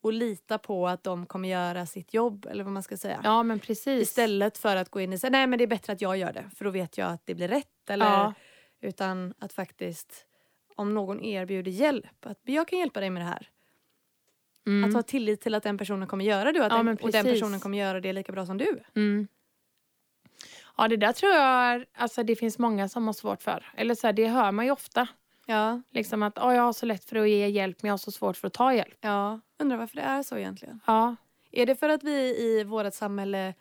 Och 0.02 0.14
lita 0.14 0.58
på 0.58 0.88
att 0.88 1.04
de 1.04 1.26
kommer 1.26 1.50
göra 1.50 1.86
sitt 1.86 2.14
jobb 2.14 2.46
eller 2.46 2.64
vad 2.64 2.74
man 2.74 2.84
ska 2.84 2.98
säga. 2.98 3.22
Ja 3.24 3.44
men 3.44 3.60
precis. 3.60 4.02
Istället 4.10 4.58
för 4.58 4.76
att 4.76 4.90
gå 4.90 5.02
in 5.02 5.14
och 5.14 5.20
säga 5.20 5.32
nej 5.32 5.48
men 5.48 5.58
det 5.60 5.64
är 5.66 5.68
bättre 5.68 5.94
att 5.94 6.02
jag 6.02 6.18
gör 6.18 6.34
det 6.34 6.50
för 6.56 6.66
då 6.66 6.72
vet 6.72 6.98
jag 6.98 7.12
att 7.12 7.26
det 7.26 7.36
blir 7.36 7.48
rätt. 7.48 7.68
Eller, 7.90 8.06
Ja. 8.06 8.34
Utan 8.82 9.34
att 9.40 9.54
faktiskt 9.54 10.26
om 10.76 10.94
någon 10.94 11.22
erbjuder 11.24 11.72
hjälp, 11.72 12.26
att 12.26 12.40
jag 12.44 12.68
kan 12.68 12.80
hjälpa 12.80 13.00
dig 13.00 13.10
med 13.10 13.22
det 13.22 13.26
här. 13.26 13.50
Mm. 14.68 14.90
Att 14.90 14.96
ha 14.96 15.02
tillit 15.04 15.42
till 15.42 15.56
att 15.56 15.64
den 15.64 15.78
personen 15.78 16.08
kommer 16.08 16.26
göra 16.26 16.52
det 16.52 16.60
och, 16.60 16.66
att 16.66 16.72
den, 16.72 16.98
och 16.98 17.12
den 17.12 17.26
personen 17.26 17.60
kommer 17.60 17.78
göra 17.78 18.00
det 18.02 18.14
lika 18.14 18.32
bra 18.32 18.46
som 18.46 18.58
du. 18.58 18.84
Mm. 18.96 19.28
Ja, 20.78 20.88
det 20.88 20.98
där 20.98 21.12
tror 21.14 21.32
jag 21.34 21.86
alltså, 21.94 22.24
det 22.24 22.36
finns 22.36 22.60
många 22.60 22.90
som 22.90 23.06
har 23.06 23.14
svårt 23.14 23.42
för. 23.42 23.66
Eller 23.78 23.96
så 23.96 24.08
här, 24.08 24.14
det 24.14 24.28
hör 24.28 24.52
man 24.52 24.66
ju 24.66 24.72
ofta. 24.72 25.08
Ja. 25.46 25.82
Liksom 25.92 26.24
att 26.24 26.34
"Ja, 26.36 26.54
jag 26.54 26.62
har 26.64 26.74
så 26.74 26.86
lätt 26.86 27.06
för 27.06 27.16
att 27.16 27.30
ge 27.30 27.48
hjälp 27.48 27.82
men 27.82 27.88
jag 27.90 27.94
har 27.94 27.98
så 27.98 28.12
svårt 28.12 28.38
för 28.38 28.48
att 28.48 28.54
ta 28.54 28.74
hjälp. 28.74 28.98
ja. 29.02 29.40
Undrar 29.60 29.78
varför 29.78 29.96
det 29.96 30.02
är 30.02 30.24
så 30.24 30.38
egentligen. 30.38 30.80
Ja, 30.88 31.16
Är 31.52 31.66
det 31.66 31.76
för 31.76 31.90
att 31.90 32.04
vi 32.04 32.38
i 32.38 32.64
vårt 32.64 32.94
samhälle 32.94 33.54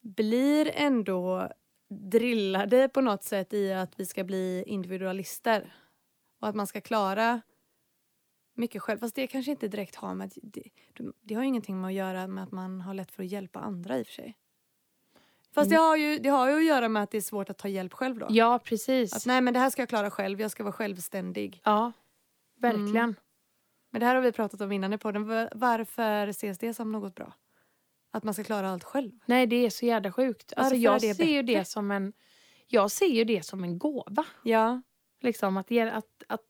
blir 0.00 0.70
ändå 0.74 1.48
drillade 1.88 2.88
på 2.88 3.00
något 3.00 3.24
sätt 3.24 3.52
i 3.54 3.72
att 3.72 4.00
vi 4.00 4.06
ska 4.06 4.24
bli 4.24 4.64
individualister? 4.66 5.74
Och 6.40 6.48
att 6.48 6.54
man 6.54 6.66
ska 6.66 6.80
klara 6.80 7.40
mycket 8.54 8.82
själv. 8.82 8.98
Fast 8.98 9.14
det 9.14 9.26
kanske 9.26 9.50
inte 9.50 9.68
direkt 9.68 9.94
har 9.96 10.14
med... 10.14 10.26
att- 10.26 10.38
Det, 10.42 10.62
det 11.22 11.34
har 11.34 11.42
ju 11.42 11.48
ingenting 11.48 11.80
med 11.80 11.88
att 11.88 11.94
göra 11.94 12.26
med 12.26 12.44
att 12.44 12.52
man 12.52 12.80
har 12.80 12.94
lätt 12.94 13.10
för 13.12 13.22
att 13.22 13.28
hjälpa 13.28 13.58
andra 13.60 13.98
i 13.98 14.02
och 14.02 14.06
för 14.06 14.12
sig. 14.14 14.36
Fast 15.54 15.70
det 15.70 15.76
har, 15.76 15.96
ju, 15.96 16.18
det 16.18 16.28
har 16.28 16.48
ju 16.50 16.56
att 16.56 16.64
göra 16.64 16.88
med 16.88 17.02
att 17.02 17.10
det 17.10 17.16
är 17.16 17.22
svårt 17.22 17.50
att 17.50 17.58
ta 17.58 17.68
hjälp 17.68 17.92
själv 17.92 18.18
då. 18.18 18.26
ja 18.30 18.58
precis. 18.64 19.12
Att 19.16 19.26
nej 19.26 19.40
men 19.40 19.54
det 19.54 19.60
här 19.60 19.70
ska 19.70 19.82
jag 19.82 19.88
klara 19.88 20.10
själv, 20.10 20.40
jag 20.40 20.50
ska 20.50 20.62
vara 20.64 20.72
självständig. 20.72 21.60
Ja, 21.64 21.92
verkligen. 22.56 22.96
Mm. 22.96 23.14
Men 23.90 24.00
det 24.00 24.06
här 24.06 24.14
har 24.14 24.22
vi 24.22 24.32
pratat 24.32 24.60
om 24.60 24.72
innan 24.72 24.92
i 24.92 24.98
podden. 24.98 25.28
Va- 25.28 25.48
Varför 25.54 26.26
ses 26.28 26.58
det 26.58 26.74
som 26.74 26.92
något 26.92 27.14
bra? 27.14 27.32
Att 28.16 28.24
man 28.24 28.34
ska 28.34 28.44
klara 28.44 28.70
allt 28.70 28.84
själv? 28.84 29.10
Nej, 29.26 29.46
det 29.46 29.56
är 29.66 29.70
så 29.70 29.86
jävla 29.86 30.12
sjukt. 30.12 30.52
Alltså, 30.56 30.74
Varför 30.74 30.84
jag 30.84 31.16
ser 31.16 31.24
ju 31.24 31.42
det 31.42 31.64
som 31.64 31.90
en 31.90 32.12
jag 32.68 32.90
ser 32.90 33.06
ju 33.06 33.24
det 33.24 33.42
som 33.46 33.64
en 33.64 33.78
gåva. 33.78 34.24
Ja. 34.42 34.82
Liksom 35.20 35.56
att, 35.56 35.72
att, 35.72 36.04
att, 36.26 36.40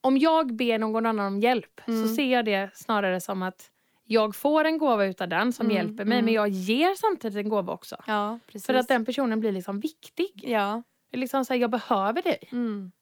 om 0.00 0.18
jag 0.18 0.54
ber 0.56 0.78
någon 0.78 1.06
annan 1.06 1.26
om 1.26 1.40
hjälp 1.40 1.80
Mm. 1.88 2.02
så 2.08 2.14
ser 2.14 2.32
jag 2.32 2.44
det 2.44 2.70
snarare 2.74 3.20
som 3.20 3.42
att 3.42 3.70
jag 4.04 4.36
får 4.36 4.64
en 4.64 4.78
gåva 4.78 5.04
utav 5.04 5.28
den 5.28 5.52
som 5.52 5.66
Mm, 5.66 5.76
hjälper 5.76 6.04
mig 6.04 6.18
mm. 6.18 6.24
men 6.24 6.34
jag 6.34 6.48
ger 6.48 6.94
samtidigt 6.94 7.38
en 7.38 7.48
gåva 7.48 7.72
också. 7.72 7.96
Ja, 8.06 8.38
precis. 8.46 8.66
För 8.66 8.74
att 8.74 8.88
den 8.88 9.04
personen 9.04 9.40
blir 9.40 9.52
liksom 9.52 9.80
viktig. 9.80 10.44
Ja. 10.46 10.82
Liksom 11.12 11.44
så 11.44 11.52
här, 11.52 11.60
jag 11.60 11.70
behöver 11.70 12.22
dig. 12.22 12.48
Mm. 12.52 12.92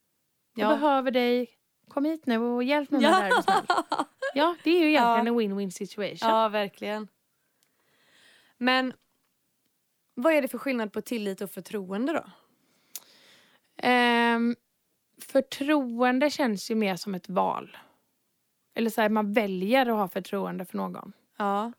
Jag 0.54 0.72
Ja. 0.72 0.76
behöver 0.76 1.10
dig. 1.10 1.48
Kom 1.88 2.04
hit 2.04 2.26
nu 2.26 2.38
och 2.38 2.64
hjälp 2.64 2.90
mig 2.90 3.00
med 3.00 3.10
Ja. 3.10 3.42
det 3.46 3.52
här. 3.52 3.64
Ja, 4.34 4.56
det 4.64 4.70
är 4.70 4.80
ju 4.80 4.88
egentligen 4.88 5.26
en 5.26 5.40
win-win 5.40 5.70
situation. 5.70 6.28
ja, 6.30 6.48
verkligen. 6.48 7.08
Men 8.64 8.92
vad 10.14 10.32
är 10.32 10.42
det 10.42 10.48
för 10.48 10.58
skillnad 10.58 10.92
på 10.92 11.00
tillit 11.00 11.40
och 11.40 11.50
förtroende 11.50 12.12
då? 12.12 12.24
Ehm, 13.76 14.56
förtroende 15.18 16.30
känns 16.30 16.70
ju 16.70 16.74
mer 16.74 16.96
som 16.96 17.14
ett 17.14 17.28
val. 17.28 17.76
Eller 18.74 18.90
så 18.90 19.00
här, 19.00 19.08
man 19.08 19.32
väljer 19.32 19.86
att 19.86 19.96
ha 19.96 20.08
förtroende 20.08 20.64
för 20.64 20.76
någon. 20.76 21.12
Ja. 21.36 21.72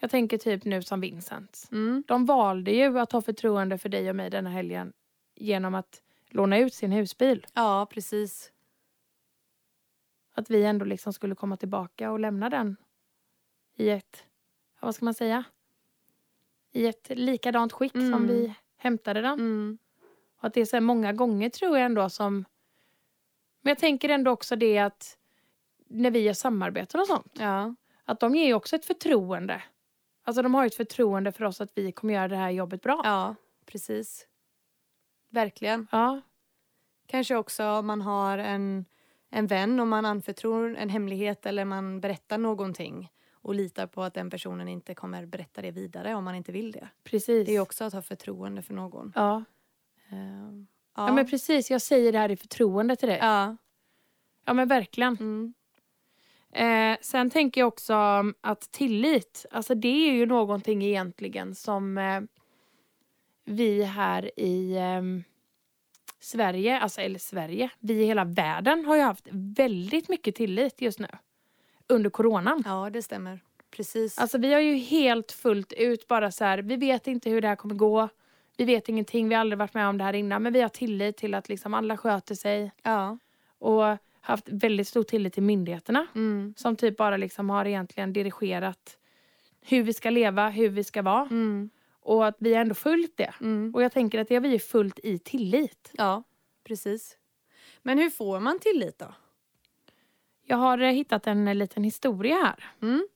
Jag 0.00 0.10
tänker 0.10 0.38
typ 0.38 0.64
nu 0.64 0.82
som 0.82 1.00
Vincent. 1.00 1.68
Mm. 1.72 2.04
De 2.06 2.26
valde 2.26 2.70
ju 2.70 2.98
att 2.98 3.12
ha 3.12 3.22
förtroende 3.22 3.78
för 3.78 3.88
dig 3.88 4.10
och 4.10 4.16
mig 4.16 4.30
denna 4.30 4.50
helgen 4.50 4.92
genom 5.34 5.74
att 5.74 6.02
låna 6.28 6.58
ut 6.58 6.74
sin 6.74 6.92
husbil. 6.92 7.46
Ja, 7.54 7.86
precis. 7.90 8.52
Att 10.34 10.50
vi 10.50 10.64
ändå 10.64 10.84
liksom 10.84 11.12
skulle 11.12 11.34
komma 11.34 11.56
tillbaka 11.56 12.10
och 12.10 12.20
lämna 12.20 12.50
den 12.50 12.76
i 13.76 13.90
ett, 13.90 14.26
vad 14.80 14.94
ska 14.94 15.04
man 15.04 15.14
säga? 15.14 15.44
I 16.72 16.86
ett 16.86 17.08
likadant 17.10 17.72
skick 17.72 17.92
som 17.92 18.00
Mm. 18.02 18.26
vi 18.26 18.54
hämtade 18.76 19.20
den. 19.20 19.32
Mm. 19.38 19.78
Och 20.40 20.44
att 20.44 20.54
det 20.54 20.60
är 20.60 20.64
så 20.64 20.76
här 20.76 20.80
många 20.80 21.12
gånger 21.12 21.50
tror 21.50 21.76
jag 21.78 21.86
ändå 21.86 22.08
som... 22.10 22.44
Men 23.60 23.70
jag 23.70 23.78
tänker 23.78 24.08
ändå 24.08 24.30
också 24.30 24.56
det 24.56 24.78
att 24.78 25.18
när 25.86 26.10
vi 26.10 26.18
gör 26.20 26.32
samarbeten 26.32 27.00
och 27.00 27.06
sånt, 27.06 27.32
Ja. 27.38 27.74
att 28.04 28.20
de 28.20 28.34
ger 28.34 28.46
ju 28.46 28.54
också 28.54 28.76
ett 28.76 28.84
förtroende. 28.84 29.62
Alltså 30.24 30.42
de 30.42 30.54
har 30.54 30.62
ju 30.62 30.66
ett 30.66 30.74
förtroende 30.74 31.32
för 31.32 31.44
oss 31.44 31.60
att 31.60 31.72
vi 31.74 31.92
kommer 31.92 32.14
göra 32.14 32.28
det 32.28 32.36
här 32.36 32.50
jobbet 32.50 32.82
bra. 32.82 33.00
ja, 33.04 33.34
precis. 33.66 34.26
Verkligen. 35.30 35.86
Ja, 35.92 36.20
Kanske 37.06 37.36
också 37.36 37.64
om 37.70 37.86
man 37.86 38.02
har 38.02 38.38
en, 38.38 38.84
en 39.30 39.46
vän 39.46 39.80
och 39.80 39.86
man 39.86 40.04
anförtror 40.06 40.76
en 40.76 40.88
hemlighet 40.88 41.46
eller 41.46 41.64
man 41.64 42.00
berättar 42.00 42.38
någonting 42.38 43.12
och 43.48 43.54
litar 43.54 43.86
på 43.86 44.02
att 44.02 44.14
den 44.14 44.30
personen 44.30 44.68
inte 44.68 44.94
kommer 44.94 45.26
berätta 45.26 45.62
det 45.62 45.70
vidare 45.70 46.14
om 46.14 46.24
man 46.24 46.34
inte 46.34 46.52
vill 46.52 46.72
det. 46.72 46.88
precis. 47.04 47.46
Det 47.46 47.56
är 47.56 47.60
också 47.60 47.84
att 47.84 47.92
ha 47.92 48.02
förtroende 48.02 48.62
för 48.62 48.74
någon. 48.74 49.12
ja. 49.14 49.44
Ehm, 50.10 50.66
Ja. 50.96 51.12
men 51.12 51.26
precis, 51.26 51.70
jag 51.70 51.82
säger 51.82 52.12
det 52.12 52.18
här 52.18 52.30
i 52.30 52.36
förtroende 52.36 52.96
till 52.96 53.08
dig. 53.08 53.18
Ja, 53.20 53.56
ja. 54.44 54.54
men 54.54 54.68
verkligen. 54.68 55.16
Mm. 55.16 55.54
Eh, 56.52 56.98
sen 57.02 57.30
tänker 57.30 57.60
jag 57.60 57.68
också 57.68 57.94
att 58.40 58.72
tillit, 58.72 59.46
alltså 59.50 59.74
det 59.74 60.08
är 60.08 60.12
ju 60.12 60.26
någonting 60.26 60.82
egentligen 60.82 61.54
som 61.54 61.98
eh, 61.98 62.20
vi 63.44 63.82
här 63.82 64.30
i 64.40 64.76
eh, 64.76 65.02
Sverige, 66.20 66.80
alltså 66.80 67.00
eller 67.00 67.18
Sverige, 67.18 67.70
vi 67.78 68.02
i 68.02 68.06
hela 68.06 68.24
världen 68.24 68.84
har 68.84 68.96
ju 68.96 69.02
haft 69.02 69.28
väldigt 69.32 70.08
mycket 70.08 70.34
tillit 70.34 70.80
just 70.80 70.98
nu. 70.98 71.08
Under 71.88 72.10
coronan. 72.10 72.62
ja, 72.66 72.90
det 72.90 73.02
stämmer. 73.02 73.40
Precis. 73.70 74.18
Alltså 74.18 74.38
vi 74.38 74.52
har 74.52 74.60
ju 74.60 74.74
helt 74.74 75.32
fullt 75.32 75.72
ut 75.72 76.08
bara 76.08 76.30
så 76.30 76.44
här, 76.44 76.58
vi 76.58 76.76
vet 76.76 77.06
inte 77.06 77.30
hur 77.30 77.40
det 77.40 77.48
här 77.48 77.56
kommer 77.56 77.74
gå. 77.74 78.08
Vi 78.56 78.64
vet 78.64 78.88
ingenting, 78.88 79.28
vi 79.28 79.34
har 79.34 79.40
aldrig 79.40 79.58
varit 79.58 79.74
med 79.74 79.88
om 79.88 79.98
det 79.98 80.04
här 80.04 80.12
innan. 80.12 80.42
Men 80.42 80.52
vi 80.52 80.60
har 80.60 80.68
tillit 80.68 81.16
till 81.16 81.34
att 81.34 81.48
liksom 81.48 81.74
alla 81.74 81.96
sköter 81.96 82.34
sig. 82.34 82.72
ja. 82.82 83.18
Och 83.60 83.96
haft 84.20 84.48
väldigt 84.48 84.88
stor 84.88 85.02
tillit 85.02 85.32
till 85.34 85.42
myndigheterna. 85.42 86.06
Mm. 86.14 86.54
Som 86.56 86.76
typ 86.76 86.96
bara 86.96 87.16
liksom 87.16 87.50
har 87.50 87.64
egentligen 87.64 88.12
dirigerat 88.12 88.98
hur 89.60 89.82
vi 89.82 89.92
ska 89.92 90.10
leva, 90.10 90.48
hur 90.48 90.68
vi 90.68 90.84
ska 90.84 91.02
vara. 91.02 91.22
Mm. 91.30 91.70
Och 92.00 92.26
att 92.26 92.36
vi 92.38 92.54
har 92.54 92.60
ändå 92.60 92.74
följt 92.74 93.16
det. 93.16 93.34
Mm. 93.40 93.74
Och 93.74 93.82
jag 93.82 93.92
tänker 93.92 94.18
att 94.18 94.28
det 94.28 94.34
har 94.34 94.42
vi 94.42 94.48
ju 94.48 94.58
fullt 94.58 94.98
i 95.02 95.18
tillit. 95.18 95.90
Ja, 95.92 96.22
precis. 96.64 97.16
Men 97.82 97.98
hur 97.98 98.10
får 98.10 98.40
man 98.40 98.58
tillit 98.58 98.98
då? 98.98 99.14
Jag 100.50 100.56
har 100.56 100.78
eh, 100.78 100.92
hittat 100.92 101.26
en 101.26 101.48
eh, 101.48 101.54
liten 101.54 101.84
historia 101.84 102.36
här. 102.36 102.64
Mm. 102.82 103.08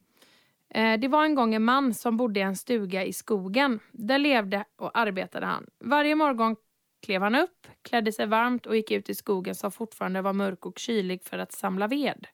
Eh, 0.74 1.00
Det 1.00 1.08
var 1.08 1.24
en 1.24 1.34
gång 1.34 1.54
en 1.54 1.64
man 1.64 1.94
som 1.94 2.16
bodde 2.16 2.40
i 2.40 2.42
en 2.42 2.56
stuga 2.56 3.04
i 3.04 3.12
skogen. 3.12 3.80
Där 3.92 4.18
levde 4.18 4.64
och 4.76 4.98
arbetade 4.98 5.46
han. 5.46 5.66
Varje 5.80 6.14
morgon 6.14 6.56
klev 7.02 7.22
han 7.22 7.34
upp, 7.34 7.66
klädde 7.82 8.12
sig 8.12 8.26
varmt 8.26 8.66
och 8.66 8.76
gick 8.76 8.90
ut 8.90 9.10
i 9.10 9.14
skogen 9.14 9.54
som 9.54 9.72
fortfarande 9.72 10.22
var 10.22 10.32
mörk 10.32 10.66
och 10.66 10.78
kylig 10.78 11.22
för 11.22 11.38
att 11.38 11.52
samla 11.52 11.86
ved. 11.86 12.26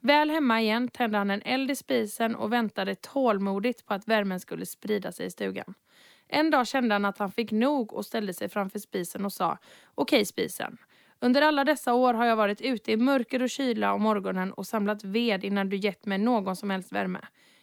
Väl 0.00 0.30
hemma 0.30 0.60
igen 0.60 0.88
tände 0.88 1.18
han 1.18 1.30
en 1.30 1.42
eld 1.42 1.70
i 1.70 1.76
spisen 1.76 2.36
och 2.36 2.52
väntade 2.52 2.94
tålmodigt 2.94 3.86
på 3.86 3.94
att 3.94 4.08
värmen 4.08 4.40
skulle 4.40 4.66
sprida 4.66 5.12
sig 5.12 5.26
i 5.26 5.30
stugan. 5.30 5.74
En 6.28 6.50
dag 6.50 6.66
kände 6.66 6.94
han 6.94 7.04
att 7.04 7.18
han 7.18 7.32
fick 7.32 7.52
nog 7.52 7.92
och 7.92 8.06
ställde 8.06 8.32
sig 8.32 8.48
framför 8.48 8.78
spisen 8.78 9.24
och 9.24 9.32
sa 9.32 9.58
Okej 9.94 10.24
spisen, 10.24 10.78
under 11.20 11.42
alla 11.42 11.64
dessa 11.64 11.94
år 11.94 12.14
har 12.14 12.26
jag 12.26 12.36
varit 12.36 12.60
ute 12.60 12.92
i 12.92 12.96
mörker 12.96 13.42
och 13.42 13.50
kyla 13.50 13.92
om 13.92 14.02
morgonen 14.02 14.52
och 14.52 14.66
samlat 14.66 15.04
ved 15.04 15.44
innan 15.44 15.68
du 15.68 15.76
gett 15.76 16.06
mig 16.06 16.18
någon 16.18 16.56
som 16.56 16.70
helst 16.70 16.92
värme. 16.92 17.20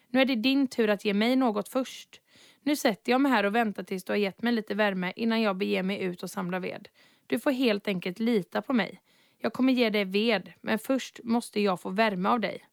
Nu 0.10 0.22
är 0.22 0.26
det 0.26 0.36
din 0.36 0.68
tur 0.68 0.90
att 0.90 1.06
ge 1.06 1.14
mig 1.14 1.36
något 1.36 1.70
först. 1.70 2.22
Nu 2.62 2.76
sätter 2.76 3.12
jag 3.12 3.22
mig 3.22 3.32
här 3.32 3.44
och 3.44 3.56
väntar 3.56 3.84
tills 3.84 4.04
du 4.04 4.12
har 4.12 4.18
gett 4.18 4.42
mig 4.42 4.54
lite 4.54 4.76
värme 4.76 5.14
innan 5.16 5.42
jag 5.42 5.58
beger 5.58 5.84
mig 5.84 6.02
ut 6.04 6.24
och 6.24 6.30
samlar 6.30 6.60
ved. 6.60 6.88
Du 7.28 7.40
får 7.40 7.52
helt 7.52 7.88
enkelt 7.88 8.20
lita 8.20 8.62
på 8.62 8.74
mig. 8.74 9.02
Jag 9.40 9.54
kommer 9.54 9.74
ge 9.74 9.90
dig 9.90 10.06
ved, 10.06 10.54
men 10.62 10.80
först 10.80 11.20
måste 11.24 11.62
jag 11.62 11.82
få 11.82 11.90
värme 11.90 12.30
av 12.30 12.40
dig. 12.40 12.66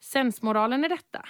Sensmoralen 0.00 0.84
i 0.84 0.88
detta 0.88 1.28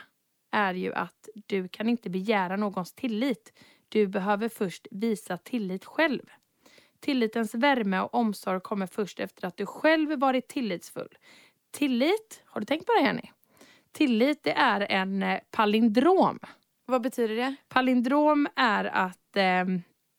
är 0.51 0.75
ju 0.75 0.95
att 0.95 1.29
du 1.47 1.69
kan 1.69 1.89
inte 1.89 2.11
begära 2.11 2.57
någons 2.57 2.93
tillit. 2.93 3.53
Du 3.89 4.07
behöver 4.07 4.49
först 4.49 4.87
visa 4.91 5.37
tillit 5.37 5.85
själv. 5.85 6.31
Tillitens 7.07 7.55
värme 7.55 8.01
och 8.01 8.15
omsorg 8.15 8.61
kommer 8.61 8.87
först 8.87 9.21
efter 9.21 9.47
att 9.49 9.57
du 9.57 9.67
själv 9.67 10.19
varit 10.19 10.49
tillitsfull. 10.49 11.09
Tillit, 11.71 12.43
har 12.47 12.61
du 12.61 12.65
tänkt 12.65 12.87
på 12.87 12.93
det 12.93 13.01
Jenny? 13.01 13.23
Tillit 13.93 14.43
det 14.43 14.53
är 14.53 14.81
en 14.81 15.23
eh, 15.23 15.41
palindrom. 15.51 16.39
Vad 16.87 17.03
betyder 17.03 17.37
det? 17.37 17.55
Palindrom 17.69 18.49
är 18.57 18.85
att 18.85 19.37
eh, 19.37 19.65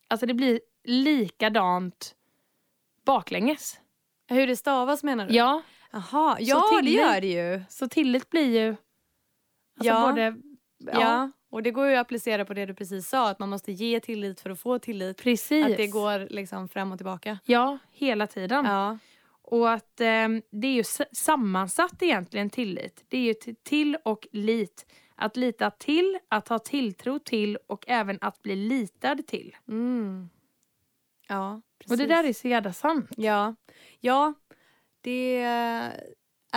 alltså 0.08 0.26
det 0.26 0.34
blir 0.34 0.60
likadant 0.84 2.16
baklänges. 3.06 3.80
Hur 4.28 4.48
det 4.48 4.56
stavas 4.56 5.04
menar 5.04 5.28
du? 5.28 5.34
Ja, 5.36 5.62
Jaha, 5.92 6.38
ja 6.40 6.56
det 6.72 6.78
tillit- 6.82 6.98
gör 6.98 7.22
det 7.22 7.28
ju. 7.28 7.62
så 7.70 7.88
tillit 7.90 8.30
blir 8.30 8.60
ju 8.62 8.68
alltså 8.70 8.80
Ja. 9.94 10.08
både 10.08 10.36
Ja. 10.78 11.32
och 11.50 11.64
det 11.64 11.72
går 11.72 11.88
ju 11.88 11.96
att 11.96 12.02
applicera 12.02 12.46
på 12.46 12.54
det 12.54 12.66
du 12.66 12.74
precis 12.74 13.10
sa, 13.10 13.30
att 13.30 13.40
man 13.40 13.50
måste 13.50 13.72
ge 13.72 14.00
tillit 14.00 14.42
för 14.42 14.50
att 14.50 14.60
få 14.60 14.80
tillit. 14.80 15.18
precis. 15.18 15.66
Att 15.66 15.78
det 15.78 15.88
går 15.88 16.28
liksom 16.30 16.70
fram 16.70 16.92
och 16.92 16.98
tillbaka. 16.98 17.40
Ja, 17.46 17.78
hela 17.92 18.28
tiden. 18.28 18.66
Ja. 18.66 18.98
Och 19.42 19.72
att 19.72 20.02
eh, 20.02 20.28
det 20.52 20.68
är 20.68 20.74
ju 20.74 20.84
sammansatt 21.12 22.04
egentligen 22.04 22.50
tillit. 22.50 23.06
Det 23.08 23.18
är 23.18 23.22
ju 23.22 23.56
till 23.64 23.98
och 24.04 24.28
lit. 24.32 24.86
Att 25.16 25.38
lita 25.38 25.72
till, 25.72 26.20
att 26.30 26.48
ha 26.48 26.60
tilltro 26.60 27.20
till 27.20 27.58
och 27.68 27.86
även 27.88 28.18
att 28.22 28.42
bli 28.42 28.56
litad 28.56 29.28
till. 29.28 29.56
Mm. 29.68 30.30
Ja, 31.28 31.62
precis. 31.80 31.92
Och 31.92 31.98
det 31.98 32.06
där 32.06 32.24
är 32.24 32.34
så 32.34 32.48
jävla 32.48 32.74
sant. 32.74 33.10
Ja, 33.18 33.56
ja 34.00 34.34
det 35.02 35.46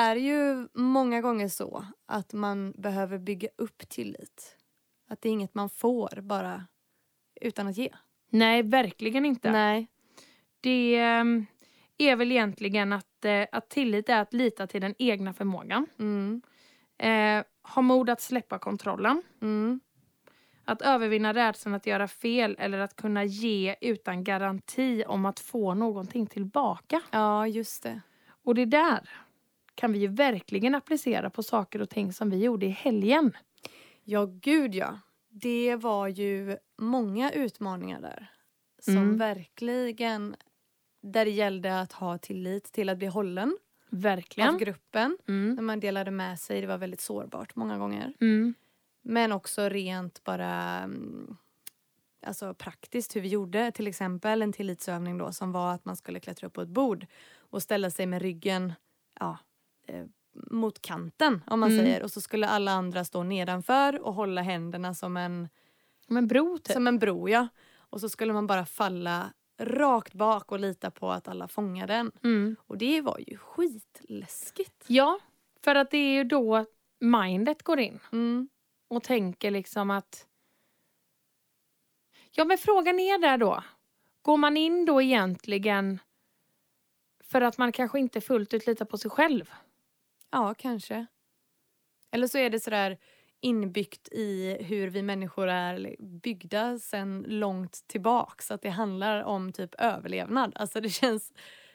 är 0.00 0.16
ju 0.16 0.68
många 0.74 1.20
gånger 1.20 1.48
så 1.48 1.84
att 2.06 2.32
man 2.32 2.72
behöver 2.76 3.18
bygga 3.18 3.48
upp 3.56 3.88
tillit. 3.88 4.56
Att 5.08 5.22
det 5.22 5.28
är 5.28 5.32
inget 5.32 5.54
man 5.54 5.70
får 5.70 6.20
bara 6.20 6.66
utan 7.40 7.66
att 7.66 7.76
ge. 7.76 7.92
Nej, 8.30 8.62
verkligen 8.62 9.24
inte. 9.24 9.50
Nej. 9.50 9.88
Det 10.60 10.96
ehm, 10.96 11.46
är 11.98 12.16
väl 12.16 12.32
egentligen 12.32 12.92
att, 12.92 13.24
eh, 13.24 13.46
att 13.52 13.68
tillit 13.68 14.08
är 14.08 14.20
att 14.20 14.32
lita 14.32 14.66
till 14.66 14.80
den 14.80 14.94
egna 14.98 15.32
förmågan. 15.32 15.86
Mm. 15.98 16.42
Eh, 16.98 17.44
ha 17.74 17.82
mod 17.82 18.10
att 18.10 18.20
släppa 18.20 18.58
kontrollen. 18.58 19.22
Mm. 19.42 19.80
Att 20.64 20.82
övervinna 20.82 21.34
rädslan 21.34 21.74
att 21.74 21.86
göra 21.86 22.08
fel 22.08 22.56
eller 22.58 22.78
att 22.78 22.96
kunna 22.96 23.24
ge 23.24 23.76
utan 23.80 24.24
garanti 24.24 25.04
om 25.06 25.26
att 25.26 25.40
få 25.40 25.74
någonting 25.74 26.26
tillbaka. 26.26 27.02
Ja, 27.10 27.46
just 27.46 27.82
det. 27.82 28.00
Och 28.44 28.54
det 28.54 28.64
där 28.64 29.10
kan 29.74 29.92
vi 29.92 29.98
ju 29.98 30.06
verkligen 30.08 30.74
applicera 30.74 31.30
på 31.30 31.42
saker 31.42 31.82
och 31.82 31.90
ting 31.90 32.12
som 32.12 32.30
vi 32.30 32.36
gjorde 32.44 32.66
i 32.66 32.70
helgen. 32.70 33.32
Ja, 34.04 34.24
gud 34.24 34.74
ja. 34.74 34.98
Det 35.28 35.76
var 35.76 36.08
ju 36.08 36.56
många 36.78 37.30
utmaningar 37.32 38.00
där. 38.00 38.30
Som 38.78 38.96
Mm. 38.96 39.16
verkligen... 39.18 40.36
Där 41.02 41.24
det 41.24 41.30
gällde 41.30 41.80
att 41.80 41.92
ha 41.92 42.18
tillit 42.18 42.64
till 42.72 42.88
att 42.88 42.98
bli 42.98 43.06
hållen 43.06 43.56
Verkligen. 43.90 44.48
av 44.48 44.58
gruppen. 44.58 45.18
Mm. 45.28 45.54
När 45.54 45.62
man 45.62 45.80
delade 45.80 46.10
med 46.10 46.40
sig. 46.40 46.60
Det 46.60 46.66
var 46.66 46.78
väldigt 46.78 47.00
sårbart 47.00 47.56
många 47.56 47.78
gånger. 47.78 48.12
Mm. 48.20 48.54
Men 49.02 49.32
också 49.32 49.68
rent 49.68 50.24
bara 50.24 50.52
mm, 50.78 51.36
alltså 52.26 52.54
praktiskt 52.54 53.16
hur 53.16 53.20
vi 53.20 53.28
gjorde. 53.28 53.72
Till 53.72 53.86
exempel 53.86 54.42
en 54.42 54.52
tillitsövning 54.52 55.18
då 55.18 55.32
som 55.32 55.52
var 55.52 55.72
att 55.74 55.84
man 55.84 55.96
skulle 55.96 56.20
klättra 56.20 56.46
upp 56.46 56.52
på 56.52 56.62
ett 56.62 56.68
bord 56.68 57.06
och 57.38 57.62
ställa 57.62 57.90
sig 57.90 58.06
med 58.06 58.22
ryggen 58.22 58.72
ja, 59.20 59.38
eh, 59.90 60.06
mot 60.50 60.82
kanten 60.82 61.42
om 61.46 61.60
man 61.60 61.72
Mm. 61.72 61.84
säger. 61.84 62.02
Och 62.02 62.10
så 62.10 62.20
skulle 62.20 62.48
alla 62.48 62.72
andra 62.72 63.04
stå 63.04 63.22
nedanför 63.22 64.00
och 64.02 64.14
hålla 64.14 64.42
händerna 64.42 64.94
som 64.94 65.16
en, 65.16 65.48
Men 66.06 66.26
bro 66.26 66.58
typ. 66.58 66.72
som 66.72 66.86
en 66.86 66.98
bro. 66.98 67.28
Ja. 67.28 67.48
Och 67.76 68.00
så 68.00 68.08
skulle 68.08 68.32
man 68.32 68.46
bara 68.46 68.66
falla 68.66 69.32
rakt 69.58 70.14
bak 70.14 70.52
och 70.52 70.60
lita 70.60 70.90
på 70.90 71.10
att 71.10 71.28
alla 71.28 71.48
fångade 71.48 71.92
den. 71.94 72.12
Mm. 72.24 72.56
Och 72.66 72.78
det 72.78 73.00
var 73.00 73.18
ju 73.26 73.36
skitläskigt. 73.36 74.84
Ja, 74.86 75.18
för 75.64 75.74
att 75.74 75.90
det 75.90 75.98
är 75.98 76.12
ju 76.12 76.24
då 76.24 76.66
mindet 77.00 77.62
går 77.62 77.80
in 77.80 78.00
Mm. 78.12 78.48
och 78.88 79.02
tänker 79.02 79.50
liksom 79.50 79.90
att... 79.90 80.26
Ja, 82.30 82.44
men 82.44 82.58
frågan 82.58 82.98
är 83.00 83.18
där 83.18 83.38
då. 83.38 83.62
Går 84.22 84.36
man 84.36 84.56
in 84.56 84.84
då 84.84 85.02
egentligen 85.02 85.98
för 87.24 87.40
att 87.40 87.58
man 87.58 87.72
kanske 87.72 87.98
inte 88.00 88.20
fullt 88.20 88.54
ut 88.54 88.66
litar 88.66 88.84
på 88.84 88.98
sig 88.98 89.10
själv? 89.10 89.50
Ja, 90.30 90.54
kanske. 90.58 91.06
Eller 92.10 92.26
så 92.26 92.38
är 92.38 92.50
det 92.50 92.60
sådär 92.60 92.98
inbyggt 93.40 94.08
i 94.12 94.56
hur 94.60 94.88
vi 94.88 95.02
människor 95.02 95.48
är 95.48 95.96
byggda 95.98 96.78
sen 96.78 97.24
långt 97.28 97.84
tillbaks. 97.86 98.50
Att 98.50 98.62
det 98.62 98.70
handlar 98.70 99.22
om 99.22 99.52
typ 99.52 99.74
överlevnad. 99.74 100.52
Alltså 100.54 100.80
det 100.80 100.88
känns... 100.88 101.32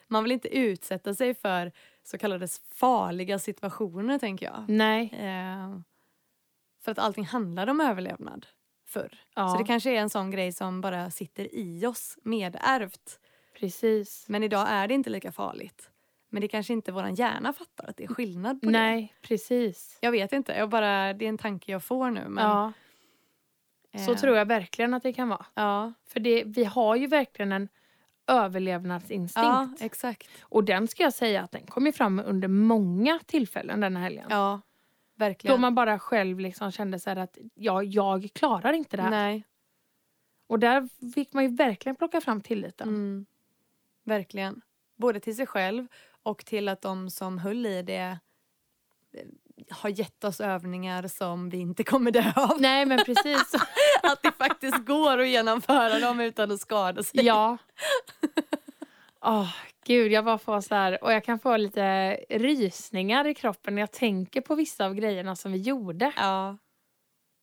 Man 0.08 0.24
vill 0.24 0.32
inte 0.32 0.58
utsätta 0.58 1.14
sig 1.14 1.34
för 1.34 1.72
så 2.04 2.18
kallade 2.18 2.48
farliga 2.74 3.40
situationer, 3.40 4.20
tänker 4.20 4.46
jag. 4.46 4.66
Nej. 4.68 5.14
Eh, 5.14 5.80
för 6.82 6.92
att 6.92 7.00
allting 7.00 7.26
handlar 7.26 7.68
om 7.68 7.82
överlevnad 7.82 8.46
förr. 8.88 9.18
Ja. 9.36 9.50
Så 9.50 9.58
det 9.58 9.64
kanske 9.64 9.92
är 9.92 10.02
en 10.02 10.10
sån 10.10 10.32
grej 10.32 10.52
som 10.52 10.82
bara 10.82 11.12
sitter 11.12 11.56
i 11.56 11.86
oss, 11.86 12.18
medärvt. 12.24 13.20
Precis. 13.60 14.26
Men 14.30 14.44
idag 14.44 14.66
är 14.70 14.88
det 14.88 14.94
inte 14.94 15.10
lika 15.10 15.32
farligt. 15.32 15.90
Men 16.36 16.42
det 16.42 16.48
kanske 16.48 16.74
inte 16.74 16.92
våran 16.92 17.16
hjärna 17.16 17.54
fattar 17.54 17.90
att 17.90 17.98
det 17.98 18.04
är 18.04 18.08
skillnad 18.08 18.62
på 18.62 18.66
det. 18.66 18.72
Nej, 18.72 19.14
precis. 19.22 19.98
Jag 20.02 20.12
vet 20.12 20.34
inte. 20.34 20.54
Jag 20.54 20.70
bara, 20.70 21.14
det 21.14 21.26
är 21.26 21.30
en 21.30 21.38
tanke 21.38 21.72
jag 21.72 21.84
får 21.84 22.12
nu. 22.12 22.28
Men, 22.30 22.44
ja, 22.44 22.74
så 24.06 24.12
eh, 24.12 24.18
tror 24.18 24.38
jag 24.38 24.46
verkligen 24.46 24.94
att 24.94 25.04
det 25.04 25.14
kan 25.14 25.30
vara. 25.30 25.46
Ja, 25.54 25.94
För 26.08 26.20
det, 26.20 26.44
vi 26.46 26.64
har 26.64 26.96
ju 26.96 27.08
verkligen 27.08 27.52
en 27.52 27.70
överlevnadsinstinkt. 28.28 29.36
ja 29.48 29.70
exakt. 29.80 30.30
Och 30.42 30.64
den 30.64 30.88
ska 30.88 31.04
jag 31.04 31.14
säga 31.14 31.42
att 31.42 31.52
den 31.52 31.66
kom 31.66 31.86
ju 31.86 31.92
fram 31.92 32.22
under 32.26 32.48
många 32.48 33.20
tillfällen 33.26 33.80
den 33.80 33.96
här 33.96 34.04
helgen. 34.04 34.28
Ja, 34.30 34.62
Då 35.16 35.20
verkligen. 35.26 35.62
man 35.62 35.76
bara 35.76 36.00
själv 36.00 36.40
liksom 36.40 36.72
kände 36.72 37.00
så 37.00 37.10
här 37.10 37.18
att 37.18 37.38
ja, 37.54 37.84
jag 37.84 38.30
klarar 38.34 38.74
inte 38.74 38.98
det 38.98 39.04
här. 39.04 39.10
Nej, 39.10 39.44
Och 40.48 40.60
där 40.60 40.90
fick 41.14 41.34
man 41.34 41.44
ju 41.44 41.56
verkligen 41.56 41.96
plocka 41.96 42.22
fram 42.22 42.42
tilliten. 42.42 42.88
mm, 42.90 43.26
verkligen. 44.04 44.62
Både 44.98 45.20
till 45.20 45.36
sig 45.36 45.48
själv 45.48 45.88
och 46.26 46.46
till 46.46 46.70
att 46.70 46.82
de 46.82 47.10
som 47.10 47.38
höll 47.38 47.66
i 47.66 47.82
det 47.82 48.18
eh, 49.14 49.26
har 49.70 49.90
gett 49.90 50.24
oss 50.24 50.42
övningar 50.42 51.08
som 51.08 51.50
vi 51.50 51.58
inte 51.58 51.84
kommer 51.84 52.12
dö 52.12 52.32
av. 52.36 52.62
Nej 52.62 52.86
men 52.86 52.98
precis. 53.06 53.54
Att 54.04 54.24
det 54.24 54.32
faktiskt 54.32 54.86
går 54.86 55.18
att 55.18 55.28
genomföra 55.28 56.00
dem 56.00 56.20
utan 56.20 56.52
att 56.52 56.60
skada 56.60 57.04
sig. 57.04 57.26
ja. 57.26 57.58
Åh, 59.22 59.56
gud, 59.86 60.12
jag 60.12 60.26
bara 60.26 60.38
får 60.38 60.62
så 60.62 60.76
här, 60.76 61.04
och 61.04 61.14
jag 61.14 61.24
kan 61.24 61.40
få 61.40 61.58
lite 61.58 62.12
rysningar 62.30 63.28
i 63.28 63.34
kroppen 63.34 63.76
när 63.76 63.82
jag 63.82 63.92
tänker 63.92 64.42
på 64.42 64.56
vissa 64.56 64.86
av 64.86 64.94
grejerna 64.94 65.36
som 65.36 65.52
vi 65.52 65.58
gjorde. 65.58 66.14
Ja. 66.16 66.58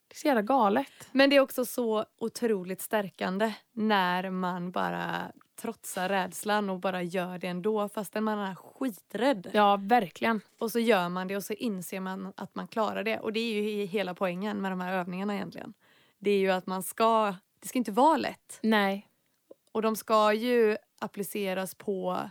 Det 0.09 0.15
är 0.15 0.19
så 0.19 0.27
jävla 0.27 0.43
galet. 0.43 1.09
Men 1.13 1.31
det 1.31 1.37
är 1.37 1.41
också 1.41 1.65
så 1.65 2.05
otroligt 2.19 2.81
stärkande 2.81 3.55
när 3.73 4.31
man 4.31 4.71
bara 4.71 5.33
trotsar 5.57 6.09
rädslan 6.09 6.71
och 6.71 6.79
bara 6.81 7.03
gör 7.03 7.39
det 7.39 7.47
ändå 7.47 7.89
fastän 7.89 8.25
man 8.25 8.39
är 8.39 8.55
skiträdd. 8.55 9.51
Ja, 9.53 9.77
verkligen. 9.77 10.41
Och 10.59 10.71
så 10.73 10.79
gör 10.79 11.09
man 11.09 11.29
det 11.29 11.37
och 11.37 11.45
så 11.45 11.53
inser 11.53 12.01
man 12.01 12.33
att 12.37 12.55
man 12.55 12.69
klarar 12.69 13.03
det. 13.03 13.19
Och 13.19 13.33
det 13.33 13.41
är 13.41 13.63
ju 13.63 13.85
hela 13.85 14.15
poängen 14.15 14.63
med 14.63 14.73
de 14.73 14.81
här 14.81 14.93
övningarna 14.93 15.35
egentligen. 15.35 15.75
Det 16.19 16.31
är 16.31 16.39
ju 16.39 16.51
att 16.51 16.67
man 16.67 16.83
ska, 16.83 17.35
det 17.61 17.69
ska 17.69 17.79
inte 17.79 17.93
vara 17.93 18.17
lätt. 18.17 18.59
Nej. 18.63 19.09
Och 19.73 19.83
de 19.83 19.97
ska 19.97 20.33
ju 20.33 20.77
appliceras 20.99 21.75
på 21.75 22.31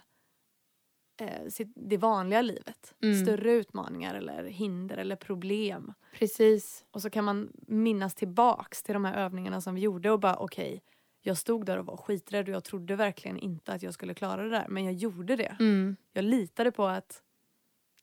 eh, 1.22 1.50
sitt, 1.50 1.72
det 1.76 1.98
vanliga 1.98 2.42
livet. 2.42 2.96
Mm. 3.04 3.26
Större 3.26 3.52
utmaningar 3.52 4.16
eller 4.16 4.44
hinder 4.44 4.98
eller 4.98 5.16
problem. 5.16 5.94
Precis. 6.20 6.86
Och 6.92 7.02
så 7.02 7.10
kan 7.10 7.26
man 7.26 7.52
minnas 7.68 8.16
tillbaks 8.16 8.84
till 8.84 8.94
de 8.94 9.06
här 9.06 9.26
övningarna 9.26 9.62
som 9.62 9.76
vi 9.76 9.82
gjorde 9.82 10.12
och 10.12 10.20
bara 10.20 10.36
okej, 10.36 10.82
jag 11.22 11.38
stod 11.38 11.66
där 11.66 11.78
och 11.80 11.86
var 11.86 11.98
skiträdd 11.98 12.50
och 12.50 12.56
jag 12.56 12.64
trodde 12.64 12.96
verkligen 12.96 13.38
inte 13.38 13.74
att 13.74 13.84
jag 13.84 13.94
skulle 13.94 14.14
klara 14.14 14.44
det 14.44 14.50
där. 14.50 14.66
Men 14.70 14.86
jag 14.86 14.94
gjorde 14.94 15.36
det. 15.36 15.56
Mm. 15.60 15.96
Jag 16.14 16.26
litade 16.26 16.72
på 16.72 16.86
att 16.86 17.24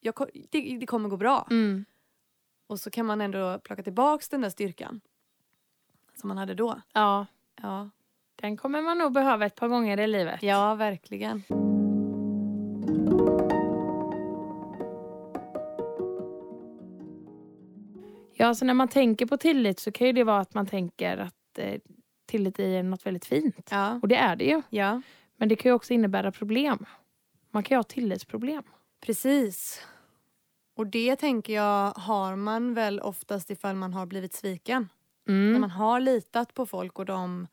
jag, 0.01 0.15
det, 0.51 0.77
det 0.81 0.87
kommer 0.87 1.09
gå 1.09 1.17
bra. 1.17 1.47
Mm. 1.51 1.85
Och 2.67 2.81
så 2.81 2.91
kan 2.91 3.07
man 3.07 3.21
ändå 3.21 3.59
plocka 3.59 3.83
tillbaks 3.83 4.29
den 4.29 4.41
där 4.41 4.51
styrkan 4.51 5.01
som 6.15 6.29
man 6.29 6.39
hade 6.39 6.55
då. 6.55 6.81
Ja, 6.93 7.27
Ja, 7.63 7.91
den 8.37 8.57
kommer 8.57 8.83
man 8.83 8.99
nog 8.99 9.13
behöva 9.13 9.47
ett 9.47 9.55
par 9.55 9.69
gånger 9.69 10.01
i 10.01 10.07
livet. 10.07 10.43
ja 10.43 10.75
verkligen. 10.75 11.43
Ja, 18.35 18.55
så 18.55 18.65
när 18.65 18.75
man 18.75 18.89
tänker 18.89 19.27
på 19.27 19.37
tillit 19.37 19.79
så 19.81 19.93
kan 19.93 20.07
ju 20.07 20.13
det 20.13 20.25
vara 20.25 20.41
att 20.41 20.55
man 20.55 20.67
tänker 20.67 21.17
att 21.17 21.59
eh, 21.59 21.81
tillit 22.29 22.59
är 22.59 22.83
något 22.83 23.07
väldigt 23.07 23.25
fint. 23.25 23.69
Ja, 23.71 23.99
Och 24.03 24.09
det 24.09 24.17
är 24.17 24.37
det 24.37 24.45
ju. 24.45 24.63
ja 24.71 25.03
Men 25.37 25.49
det 25.49 25.57
kan 25.57 25.71
ju 25.71 25.75
också 25.75 25.93
innebära 25.93 26.33
problem. 26.33 26.87
Man 27.51 27.63
kan 27.63 27.75
ju 27.75 27.79
ha 27.79 27.83
tillitsproblem. 27.85 28.63
precis. 29.01 29.87
Och 30.77 30.87
det 30.87 31.17
tänker 31.17 31.53
jag 31.53 31.91
har 31.91 32.37
man 32.37 32.75
väl 32.75 33.01
oftast 33.01 33.51
ifall 33.51 33.77
man 33.77 33.95
har 33.95 34.07
blivit 34.07 34.33
sviken. 34.33 34.89
När 35.27 35.35
Mm. 35.35 35.61
man 35.61 35.71
har 35.71 36.01
litat 36.01 36.55
på 36.55 36.67
folk 36.67 36.99
och 36.99 37.05
de 37.07 37.47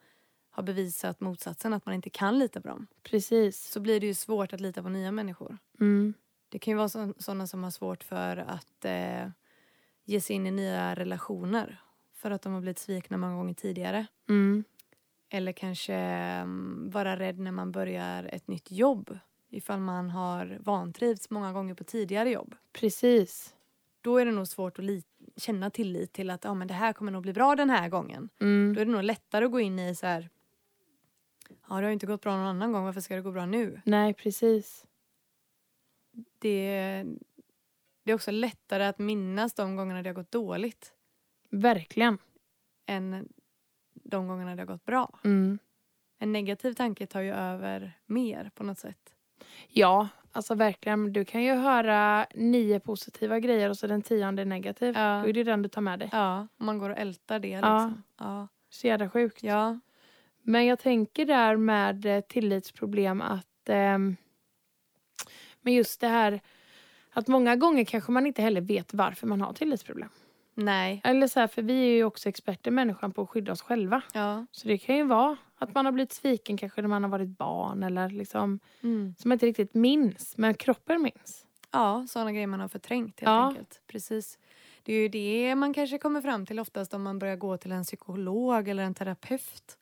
har 0.51 0.63
bevisat 0.63 1.19
motsatsen, 1.19 1.73
att 1.73 1.85
man 1.85 1.95
inte 1.95 2.09
kan 2.09 2.39
lita 2.39 2.61
på 2.61 2.67
dem. 2.67 2.88
Precis. 3.03 3.71
Så 3.71 3.79
blir 3.79 3.99
det 3.99 4.05
ju 4.07 4.13
svårt 4.13 4.53
att 4.53 4.61
lita 4.61 4.83
på 4.83 4.89
nya 4.89 5.11
människor. 5.11 5.57
Mm. 5.79 6.13
Det 6.49 6.59
kan 6.59 6.71
ju 6.71 6.77
vara 6.77 6.89
sådana 7.17 7.47
som 7.47 7.63
har 7.63 7.71
svårt 7.71 8.03
för 8.03 8.38
att 8.38 8.85
eh, 8.85 9.27
ge 10.05 10.21
sig 10.21 10.35
in 10.35 10.47
i 10.47 10.51
nya 10.51 10.95
relationer. 10.95 11.81
För 12.15 12.32
att 12.32 12.41
de 12.41 12.54
har 12.54 12.62
blivit 12.62 12.80
svikna 12.80 13.17
många 13.17 13.36
gånger 13.36 13.54
tidigare. 13.54 14.08
Mm. 14.30 14.63
Eller 15.30 15.51
kanske 15.51 15.93
mm, 15.93 16.89
vara 16.89 17.19
rädd 17.19 17.39
när 17.39 17.51
man 17.51 17.71
börjar 17.71 18.23
ett 18.23 18.47
nytt 18.47 18.71
jobb. 18.71 19.19
Ifall 19.49 19.80
man 19.80 20.10
har 20.10 20.58
vantrivts 20.60 21.30
många 21.30 21.54
gånger 21.54 21.73
på 21.73 21.84
tidigare 21.84 22.30
jobb. 22.30 22.56
Precis. 22.73 23.56
Då 24.01 24.17
är 24.17 24.25
det 24.25 24.32
nog 24.32 24.47
svårt 24.47 24.80
att 24.80 24.86
känna 25.38 25.69
tillit 25.69 26.13
till 26.13 26.30
att 26.30 26.45
ah, 26.45 26.54
men 26.54 26.67
det 26.67 26.73
här 26.73 26.93
kommer 26.93 27.12
nog 27.12 27.21
bli 27.21 27.34
bra 27.34 27.56
den 27.56 27.69
här 27.69 27.89
gången. 27.89 28.30
Mm. 28.41 28.73
Då 28.73 28.82
är 28.82 28.86
det 28.86 28.91
nog 28.91 29.04
lättare 29.04 29.45
att 29.45 29.51
gå 29.51 29.60
in 29.60 29.80
i 29.80 29.95
så 29.95 30.06
här. 30.06 30.30
Ja, 31.69 31.75
det 31.75 31.84
har 31.84 31.91
inte 31.91 32.06
gått 32.06 32.21
bra 32.21 32.38
någon 32.38 32.45
annan 32.45 32.71
gång. 32.71 32.84
Varför 32.86 33.01
ska 33.01 33.15
det 33.15 33.21
gå 33.21 33.32
bra 33.32 33.45
nu? 33.45 33.82
Nej, 33.86 34.13
precis. 34.13 34.86
Det, 36.39 37.06
det 38.04 38.12
är 38.12 38.15
också 38.15 38.32
lättare 38.32 38.86
att 38.86 38.99
minnas 38.99 39.54
de 39.54 39.75
gångerna 39.75 40.01
det 40.01 40.10
har 40.10 40.13
gått 40.13 40.32
dåligt 40.32 40.94
Verkligen. 41.61 42.17
än 42.85 43.27
de 43.93 44.27
gångerna 44.27 44.55
det 44.55 44.61
har 44.61 44.67
gått 44.67 44.85
bra. 44.85 45.19
Mm. 45.23 45.59
En 46.19 46.31
negativ 46.31 46.73
tanke 46.73 47.05
tar 47.07 47.21
ju 47.21 47.33
över 47.33 47.93
mer 48.05 48.51
på 48.55 48.63
något 48.63 48.79
sätt. 48.79 49.13
Ja, 49.67 50.07
alltså 50.31 50.55
verkligen. 50.55 51.13
Du 51.13 51.25
kan 51.25 51.43
ju 51.43 51.53
höra 51.53 52.27
nio 52.35 52.79
positiva 52.79 53.39
grejer 53.39 53.69
och 53.69 53.77
så 53.77 53.87
den 53.87 54.01
tionde 54.01 54.45
negativ. 54.45 54.95
Ja. 54.97 55.21
Då 55.23 55.29
är 55.29 55.33
det 55.33 55.43
den 55.43 55.61
du 55.61 55.69
tar 55.69 55.81
med 55.81 55.99
dig. 55.99 56.09
Ja, 56.11 56.47
man 56.57 56.77
går 56.79 56.89
och 56.89 56.97
ältar 56.97 57.39
det 57.39 57.47
Ja. 57.47 57.57
liksom. 57.57 58.03
Ja. 58.17 58.47
Så 58.69 58.87
jävla 58.87 59.09
sjukt. 59.09 59.43
Ja. 59.43 59.79
Men 60.41 60.65
jag 60.65 60.79
tänker 60.79 61.25
där 61.25 61.55
med 61.55 62.05
eh, 62.05 62.21
tillitsproblem 62.21 63.21
att 63.21 63.69
ehm, 63.69 64.15
men 65.61 65.73
just 65.73 66.01
det 66.01 66.07
här 66.07 66.41
att 67.11 67.27
många 67.27 67.55
gånger 67.55 67.85
kanske 67.85 68.11
man 68.11 68.25
inte 68.27 68.41
heller 68.41 68.61
vet 68.61 68.93
varför 68.93 69.27
man 69.27 69.41
har 69.41 69.53
tillitsproblem. 69.53 70.09
Nej. 70.57 71.01
Eller 71.03 71.27
så 71.27 71.39
här, 71.39 71.47
för 71.47 71.61
vi 71.61 71.73
är 71.85 71.95
ju 71.95 72.03
också 72.03 72.29
experter 72.29 72.71
människan 72.71 73.11
på 73.11 73.21
att 73.21 73.29
skydda 73.29 73.51
oss 73.51 73.61
själva. 73.61 74.01
Ja. 74.13 74.45
Så 74.51 74.67
det 74.67 74.77
kan 74.77 74.95
ju 74.95 75.03
vara 75.03 75.37
att 75.57 75.73
man 75.75 75.85
har 75.85 75.91
blivit 75.91 76.13
sviken 76.13 76.57
kanske 76.57 76.81
när 76.81 76.89
man 76.89 77.03
har 77.03 77.09
varit 77.09 77.37
barn 77.37 77.83
eller 77.83 78.09
liksom 78.09 78.59
Mm. 78.83 79.15
som 79.17 79.29
man 79.29 79.35
inte 79.35 79.45
riktigt 79.45 79.73
minns, 79.73 80.37
men 80.37 80.53
kroppen 80.53 81.01
minns. 81.01 81.45
Ja, 81.71 82.05
sådana 82.09 82.31
grejer 82.31 82.47
man 82.47 82.59
har 82.59 82.67
förträngt 82.67 83.19
helt 83.19 83.29
Ja. 83.29 83.47
enkelt. 83.47 83.81
Precis. 83.87 84.39
Det 84.83 84.93
är 84.93 84.97
ju 85.01 85.07
det 85.09 85.55
man 85.55 85.73
kanske 85.73 85.97
kommer 85.97 86.21
fram 86.21 86.45
till 86.45 86.59
oftast 86.59 86.93
om 86.93 87.03
man 87.03 87.19
börjar 87.19 87.35
gå 87.35 87.57
till 87.57 87.71
en 87.71 87.83
psykolog 87.83 88.67
eller 88.67 88.83
en 88.83 88.93
terapeut. 88.93 89.77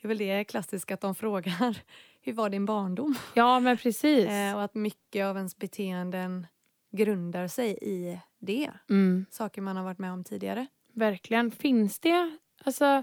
Det 0.00 0.06
är 0.06 0.08
väl 0.08 0.18
det 0.18 0.44
klassiska 0.44 0.94
att 0.94 1.00
de 1.00 1.14
frågar 1.14 1.78
hur 2.22 2.32
var 2.32 2.50
din 2.50 2.66
barndom? 2.66 3.14
Ja, 3.34 3.60
men 3.60 3.76
precis. 3.76 4.26
Eh, 4.28 4.54
och 4.56 4.62
att 4.62 4.74
mycket 4.74 5.24
av 5.24 5.36
ens 5.36 5.56
beteenden 5.58 6.46
grundar 6.90 7.48
sig 7.48 7.78
i 7.82 8.18
det. 8.38 8.70
Mm, 8.90 9.26
Saker 9.30 9.62
man 9.62 9.76
har 9.76 9.84
varit 9.84 9.98
med 9.98 10.12
om 10.12 10.24
tidigare. 10.24 10.66
verkligen. 10.92 11.50
Finns 11.50 11.98
det... 12.00 12.36
Alltså, 12.64 13.02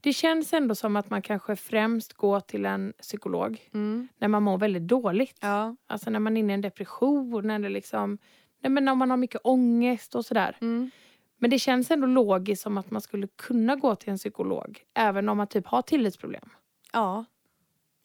det 0.00 0.12
känns 0.12 0.52
ändå 0.52 0.74
som 0.74 0.96
att 0.96 1.10
man 1.10 1.22
kanske 1.22 1.56
främst 1.56 2.12
går 2.14 2.40
till 2.40 2.66
en 2.66 2.92
psykolog 3.02 3.68
Mm. 3.74 4.08
när 4.18 4.28
man 4.28 4.42
mår 4.42 4.58
väldigt 4.58 4.82
dåligt. 4.88 5.38
Ja. 5.40 5.76
Alltså 5.86 6.10
när 6.10 6.18
man 6.20 6.36
är 6.36 6.40
inne 6.40 6.52
i 6.52 6.54
en 6.54 6.60
depression 6.60 7.50
eller 7.50 7.68
liksom... 7.70 8.18
Nej, 8.60 8.70
men 8.70 8.88
om 8.88 8.98
man 8.98 9.10
har 9.10 9.16
mycket 9.16 9.40
ångest 9.44 10.14
och 10.14 10.24
sådär. 10.26 10.56
Mm. 10.60 10.90
Men 11.38 11.50
det 11.50 11.58
känns 11.58 11.90
ändå 11.90 12.06
logiskt 12.06 12.62
som 12.62 12.78
att 12.78 12.90
man 12.90 13.00
skulle 13.00 13.26
kunna 13.26 13.76
gå 13.76 13.94
till 13.96 14.10
en 14.10 14.16
psykolog 14.18 14.80
även 14.94 15.28
om 15.28 15.36
man 15.36 15.46
typ 15.46 15.66
har 15.66 15.82
tillitsproblem. 15.82 16.48
Ja. 16.92 17.24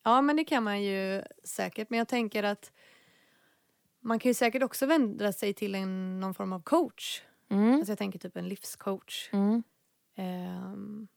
Ja, 0.04 0.22
men 0.22 0.36
det 0.36 0.44
kan 0.44 0.64
man 0.64 0.84
ju 0.84 1.22
säkert. 1.44 1.90
Men 1.90 1.98
jag 2.00 2.08
tänker 2.08 2.44
att 2.44 2.72
man 4.00 4.20
kan 4.20 4.30
ju 4.30 4.34
säkert 4.34 4.64
också 4.64 4.86
vända 4.86 5.34
sig 5.34 5.54
till 5.54 5.76
en, 5.76 6.20
någon 6.20 6.34
form 6.34 6.54
av 6.54 6.62
coach. 6.62 7.22
Mm. 7.50 7.74
Alltså 7.76 7.92
jag 7.92 7.98
tänker 7.98 8.20
typ 8.20 8.38
en 8.38 8.48
livscoach. 8.48 9.30
Mm. 9.34 9.64
Ehm, 10.16 11.08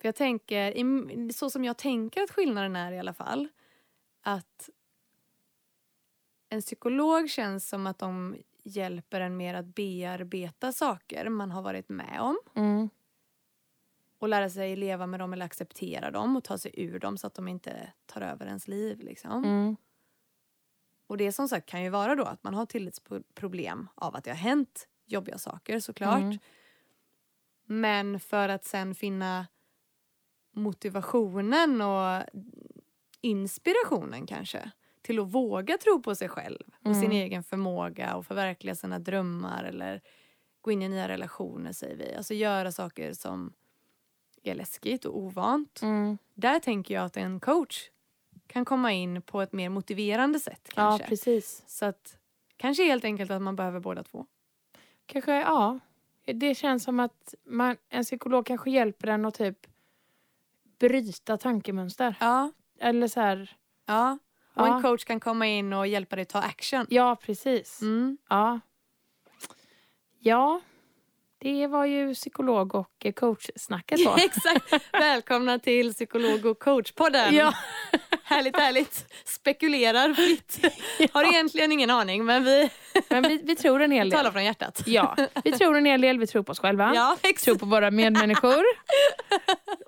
för 0.00 0.08
jag 0.08 0.14
tänker, 0.14 0.72
i- 0.76 1.32
så 1.32 1.50
som 1.50 1.64
jag 1.64 1.76
tänker 1.76 2.22
att 2.22 2.30
skillnaden 2.30 2.76
är 2.76 2.92
i 2.92 2.98
alla 2.98 3.14
fall, 3.14 3.48
att 4.22 4.70
en 6.48 6.60
psykolog 6.60 7.30
känns 7.30 7.68
som 7.68 7.86
att 7.86 7.98
de 7.98 8.36
hjälper 8.62 9.20
en 9.20 9.36
mer 9.36 9.54
att 9.54 9.66
bearbeta 9.66 10.72
saker 10.72 11.28
man 11.28 11.50
har 11.50 11.62
varit 11.62 11.88
med 11.88 12.20
om 12.20 12.38
Mm. 12.54 12.88
och 14.18 14.28
lära 14.28 14.50
sig 14.50 14.76
leva 14.76 15.06
med 15.06 15.20
dem 15.20 15.32
eller 15.32 15.46
acceptera 15.46 16.10
dem 16.10 16.36
och 16.36 16.44
ta 16.44 16.58
sig 16.58 16.72
ur 16.74 16.98
dem 16.98 17.18
så 17.18 17.26
att 17.26 17.34
de 17.34 17.48
inte 17.48 17.92
tar 18.06 18.20
över 18.20 18.46
ens 18.46 18.68
liv. 18.68 19.00
Liksom. 19.00 19.44
Mm. 19.44 19.76
Och 21.08 21.16
det 21.16 21.32
som 21.32 21.48
sagt 21.48 21.66
kan 21.68 21.82
ju 21.82 21.88
vara 21.90 22.14
då 22.14 22.24
att 22.24 22.44
man 22.44 22.54
har 22.54 22.66
tillitsproblem 22.66 23.88
av 23.94 24.16
att 24.16 24.24
det 24.24 24.30
har 24.30 24.36
hänt 24.36 24.88
jobbiga 25.06 25.38
saker 25.38 25.80
såklart. 25.80 26.20
Mm. 26.20 26.38
Men 27.64 28.20
för 28.20 28.48
att 28.48 28.64
sen 28.64 28.94
finna 28.94 29.46
motivationen 30.52 31.80
och 31.80 32.22
inspirationen 33.20 34.26
kanske 34.26 34.70
till 35.02 35.18
att 35.20 35.28
våga 35.28 35.78
tro 35.78 36.02
på 36.02 36.14
sig 36.14 36.28
själv 36.28 36.62
och 36.84 36.94
sin 36.96 37.04
Mm. 37.04 37.16
egen 37.16 37.42
förmåga 37.42 38.16
och 38.16 38.26
förverkliga 38.26 38.74
sina 38.74 38.98
drömmar 38.98 39.64
eller 39.64 40.00
gå 40.60 40.70
in 40.72 40.82
i 40.82 40.88
nya 40.88 41.08
relationer 41.08 41.72
säger 41.72 41.96
vi. 41.96 42.14
Alltså 42.14 42.34
göra 42.34 42.72
saker 42.72 43.12
som 43.12 43.52
är 44.42 44.54
läskigt 44.54 45.04
och 45.04 45.18
ovant. 45.18 45.82
Mm. 45.82 46.18
Där 46.34 46.58
tänker 46.58 46.94
jag 46.94 47.04
att 47.04 47.16
en 47.16 47.40
coach 47.40 47.90
kan 48.48 48.64
komma 48.64 48.92
in 48.92 49.22
på 49.22 49.42
ett 49.42 49.52
mer 49.52 49.68
motiverande 49.68 50.40
sätt 50.40 50.60
Ja, 50.68 50.74
kanske. 50.74 51.08
precis. 51.08 51.62
Så 51.66 51.84
att 51.84 52.18
kanske 52.56 52.84
helt 52.84 53.04
enkelt 53.04 53.30
att 53.30 53.42
man 53.42 53.56
behöver 53.56 53.80
båda 53.80 54.02
två. 54.02 54.26
Kanske, 55.06 55.32
ja. 55.34 55.78
Det 56.24 56.54
känns 56.54 56.84
som 56.84 57.00
att 57.00 57.34
man, 57.44 57.76
en 57.88 58.04
psykolog 58.04 58.46
kanske 58.46 58.70
hjälper 58.70 59.08
en 59.08 59.24
att 59.24 59.34
typ 59.34 59.58
bryta 60.78 61.36
tankemönster. 61.36 62.14
Ja. 62.20 62.52
Eller 62.80 63.08
så 63.08 63.20
här, 63.20 63.56
Ja. 63.86 64.18
Och 64.54 64.66
Ja. 64.68 64.76
en 64.76 64.82
coach 64.82 65.04
kan 65.04 65.20
komma 65.20 65.46
in 65.46 65.72
och 65.72 65.86
hjälpa 65.86 66.16
dig 66.16 66.24
ta 66.24 66.38
action. 66.38 66.86
ja 66.90 67.16
precis. 67.22 67.82
Mm. 67.82 68.18
Ja. 68.28 68.60
Ja, 70.20 70.60
det 71.38 71.66
var 71.66 71.84
ju 71.84 72.14
psykolog 72.14 72.74
och 72.74 73.06
coachsnacket 73.16 74.04
då. 74.04 74.16
Exakt. 74.18 74.92
Välkomna 74.92 75.58
till 75.58 75.92
Psykolog 75.94 76.46
och 76.46 76.58
coachpodden. 76.58 77.34
Ja. 77.34 77.54
Härligt, 78.28 78.56
härligt. 78.56 79.12
Spekulerar 79.24 80.14
fritt. 80.14 80.60
Har 81.12 81.24
egentligen 81.24 81.72
ingen 81.72 81.90
aning, 81.90 82.24
men 82.24 82.44
vi 82.44 82.70
Men 83.08 83.22
vi, 83.22 83.40
vi 83.44 83.56
tror 83.56 83.82
en 83.82 83.90
hel 83.90 84.10
talar 84.10 84.24
del. 84.24 84.32
från 84.32 84.44
hjärtat. 84.44 84.82
Ja, 84.86 85.16
vi 85.44 85.52
tror 85.52 85.76
en 85.76 85.84
hel 85.84 86.00
del. 86.00 86.18
Vi 86.18 86.26
tror 86.26 86.42
på 86.42 86.52
oss 86.52 86.60
själva. 86.60 86.92
Ja, 86.94 87.16
tror 87.20 87.30
exakt. 87.30 87.60
på 87.60 87.66
våra 87.66 87.90
medmänniskor. 87.90 88.64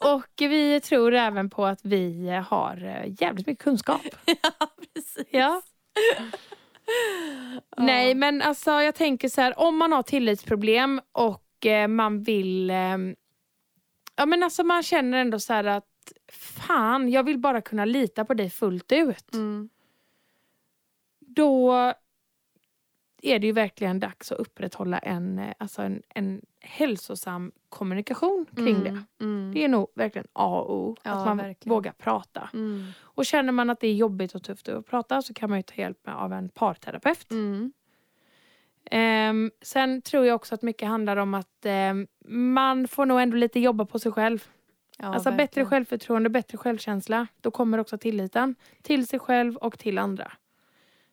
Och 0.14 0.26
vi 0.38 0.80
tror 0.80 1.14
även 1.14 1.50
på 1.50 1.66
att 1.66 1.80
vi 1.82 2.28
har 2.48 2.84
eh, 2.84 3.14
jävligt 3.20 3.46
mycket 3.46 3.64
kunskap. 3.64 4.02
Precis. 4.94 5.26
Ja. 5.30 5.62
Nej, 7.76 8.14
men 8.14 8.42
alltså 8.42 8.70
jag 8.70 8.94
tänker 8.94 9.28
så 9.28 9.40
här, 9.40 9.58
om 9.58 9.76
man 9.76 9.92
har 9.92 10.02
tillitsproblem 10.02 11.00
och 11.12 11.66
eh, 11.66 11.88
man 11.88 12.22
vill... 12.22 12.70
Eh, 12.70 12.96
ja, 14.16 14.26
men 14.26 14.42
alltså 14.42 14.64
man 14.64 14.82
känner 14.82 15.18
ändå 15.18 15.40
så 15.40 15.52
här 15.52 15.64
att 15.64 15.84
fan, 16.32 17.10
jag 17.10 17.22
vill 17.22 17.38
bara 17.38 17.60
kunna 17.60 17.84
lita 17.84 18.24
på 18.24 18.34
dig 18.34 18.50
fullt 18.50 18.92
ut. 18.92 19.34
Mm. 19.34 19.68
Då 21.18 21.72
är 23.22 23.38
det 23.38 23.46
ju 23.46 23.52
verkligen 23.52 24.00
dags 24.00 24.32
att 24.32 24.38
upprätthålla 24.38 24.98
en, 24.98 25.38
eh, 25.38 25.54
alltså 25.58 25.82
en, 25.82 26.02
en 26.08 26.42
hälsosam 26.60 27.52
kommunikation 27.68 28.46
kring 28.56 28.82
det. 28.82 28.88
Mm. 28.88 29.04
Mm. 29.20 29.54
Det 29.54 29.64
är 29.64 29.68
nog 29.68 29.88
verkligen 29.94 30.28
A 30.32 30.60
och 30.60 30.74
O. 30.74 30.96
Ja, 31.02 31.10
att 31.10 31.26
man 31.26 31.36
verkligen. 31.36 31.74
vågar 31.74 31.92
prata. 31.92 32.50
Mm. 32.52 32.86
Och 33.00 33.26
känner 33.26 33.52
man 33.52 33.70
att 33.70 33.80
det 33.80 33.86
är 33.86 33.94
jobbigt 33.94 34.34
och 34.34 34.42
tufft 34.42 34.68
att 34.68 34.86
prata 34.86 35.22
så 35.22 35.34
kan 35.34 35.50
man 35.50 35.58
ju 35.58 35.62
ta 35.62 35.74
hjälp 35.74 35.98
av 36.04 36.32
en 36.32 36.48
parterapeut. 36.48 37.30
Mm. 37.30 37.72
Ehm, 38.90 39.50
sen 39.62 40.02
tror 40.02 40.26
jag 40.26 40.34
också 40.34 40.54
att 40.54 40.62
mycket 40.62 40.88
handlar 40.88 41.16
om 41.16 41.34
att 41.34 41.66
ehm, 41.66 42.06
man 42.28 42.88
får 42.88 43.06
nog 43.06 43.20
ändå 43.20 43.36
lite 43.36 43.60
jobba 43.60 43.84
på 43.84 43.98
sig 43.98 44.12
själv. 44.12 44.44
Ja, 45.02 45.06
alltså 45.06 45.30
bättre 45.30 45.42
verkligen. 45.42 45.68
självförtroende, 45.68 46.30
bättre 46.30 46.58
självkänsla. 46.58 47.26
Då 47.40 47.50
kommer 47.50 47.78
också 47.78 47.98
tilliten 47.98 48.54
till 48.82 49.06
sig 49.06 49.18
själv 49.18 49.56
och 49.56 49.78
till 49.78 49.98
andra. 49.98 50.32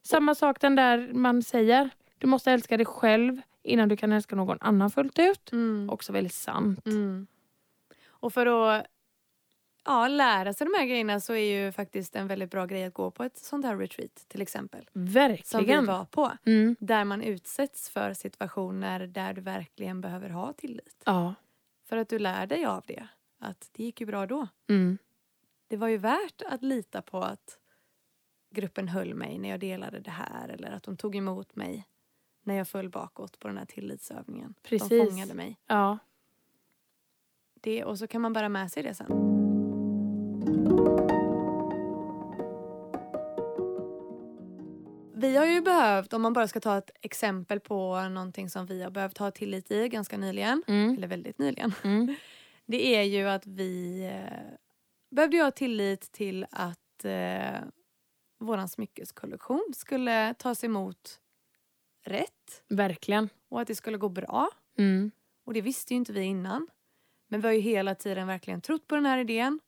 Samma 0.02 0.36
sak 0.36 0.62
den 0.62 0.76
där 0.76 1.14
man 1.14 1.44
säger. 1.44 1.90
Du 2.18 2.28
måste 2.28 2.52
älska 2.52 2.78
dig 2.78 2.86
själv 2.86 3.42
innan 3.64 3.90
du 3.90 3.98
kan 3.98 4.12
älska 4.12 4.36
någon 4.36 4.58
annan 4.62 4.92
fullt 4.92 5.20
ut. 5.20 5.52
Mm. 5.52 5.90
Också 5.90 6.14
väldigt 6.14 6.34
sant. 6.34 6.86
Mm. 6.86 7.28
Och 8.08 8.34
för 8.34 8.46
att 8.46 8.86
ja, 9.86 10.08
lära 10.08 10.54
sig 10.54 10.68
de 10.68 10.74
här 10.78 10.86
grejerna 10.86 11.20
så 11.20 11.34
är 11.34 11.66
ju 11.66 11.72
faktiskt 11.72 12.16
en 12.16 12.28
väldigt 12.28 12.52
bra 12.52 12.66
grej 12.66 12.84
att 12.86 12.94
gå 12.94 13.12
på 13.12 13.24
ett 13.24 13.38
sånt 13.38 13.66
här 13.66 13.78
retreat 13.78 14.26
till 14.28 14.42
exempel. 14.42 14.90
Som 14.94 15.06
vi 15.06 15.12
Verkligen. 15.12 15.86
var 15.86 16.06
på. 16.06 16.32
Mm. 16.46 16.76
Där 16.80 17.04
man 17.04 17.22
utsätts 17.22 17.90
för 17.90 18.14
situationer 18.14 19.08
där 19.08 19.34
du 19.34 19.42
verkligen 19.42 20.02
behöver 20.02 20.30
ha 20.30 20.54
tillit. 20.54 21.02
Ja. 21.06 21.34
För 21.90 21.98
att 21.98 22.10
du 22.10 22.20
lär 22.20 22.48
dig 22.48 22.66
av 22.66 22.84
det. 22.88 23.08
Att 23.40 23.70
det 23.72 23.84
gick 23.84 24.02
ju 24.02 24.08
bra 24.08 24.26
då. 24.26 24.48
Mm. 24.70 24.98
Det 25.68 25.78
var 25.78 25.88
ju 25.88 25.98
värt 25.98 26.42
att 26.50 26.64
lita 26.64 27.02
på 27.02 27.18
att 27.22 27.60
gruppen 28.50 28.88
höll 28.88 29.14
mig 29.14 29.38
när 29.38 29.50
jag 29.50 29.60
delade 29.60 30.00
det 30.00 30.12
här. 30.12 30.50
Eller 30.50 30.72
att 30.72 30.84
de 30.84 30.98
tog 30.98 31.16
emot 31.16 31.56
mig 31.56 31.88
när 32.44 32.56
jag 32.56 32.68
föll 32.68 32.90
bakåt 32.90 33.40
på 33.40 33.48
den 33.48 33.58
här 33.58 33.66
tillitsövningen. 33.66 34.54
De 34.62 34.70
Precis. 34.70 35.10
fångade 35.10 35.34
mig. 35.34 35.58
ja. 35.68 35.98
Det, 37.62 37.84
och 37.84 38.00
så 38.00 38.08
kan 38.08 38.22
man 38.22 38.34
bära 38.34 38.50
med 38.50 38.72
sig 38.72 38.84
det 38.84 38.94
sen. 38.94 39.08
Vi 45.16 45.38
har 45.38 45.46
ju 45.46 45.62
behövt, 45.62 46.14
om 46.14 46.22
man 46.22 46.34
bara 46.34 46.48
ska 46.48 46.60
ta 46.60 46.78
ett 46.78 46.92
exempel 47.02 47.60
på 47.60 48.02
någonting 48.10 48.50
som 48.50 48.66
vi 48.66 48.84
har 48.84 48.92
behövt 48.92 49.18
ha 49.18 49.32
tillit 49.32 49.72
i 49.72 49.90
ganska 49.90 50.18
nyligen, 50.18 50.64
Mm. 50.68 50.98
eller 50.98 51.08
väldigt 51.08 51.38
nyligen. 51.40 51.74
Mm. 51.84 52.16
Det 52.68 52.96
är 52.96 53.04
ju 53.04 53.28
att 53.30 53.46
vi 53.48 54.02
eh, 54.06 54.58
behövde 55.10 55.38
ha 55.44 55.52
tillit 55.52 56.12
till 56.12 56.46
att 56.52 57.06
eh, 57.06 57.60
våran 58.40 58.70
smyckeskollektion 58.70 59.64
skulle 59.76 60.34
tas 60.34 60.64
emot 60.64 61.20
rätt 62.06 62.64
Verkligen. 62.70 63.30
och 63.50 63.62
att 63.62 63.68
det 63.68 63.76
skulle 63.76 63.98
gå 63.98 64.10
bra. 64.10 64.50
Mm. 64.78 65.12
Och 65.46 65.54
det 65.54 65.62
visste 65.62 65.94
ju 65.94 65.98
inte 65.98 66.14
vi 66.14 66.22
innan. 66.22 66.68
Men 67.28 67.42
vi 67.42 67.48
har 67.48 67.54
ju 67.54 67.60
hela 67.60 67.96
tiden 67.96 68.28
verkligen 68.28 68.62
trott 68.62 68.88
på 68.88 68.96
den 68.96 69.06
här 69.06 69.18
idén. 69.18 69.60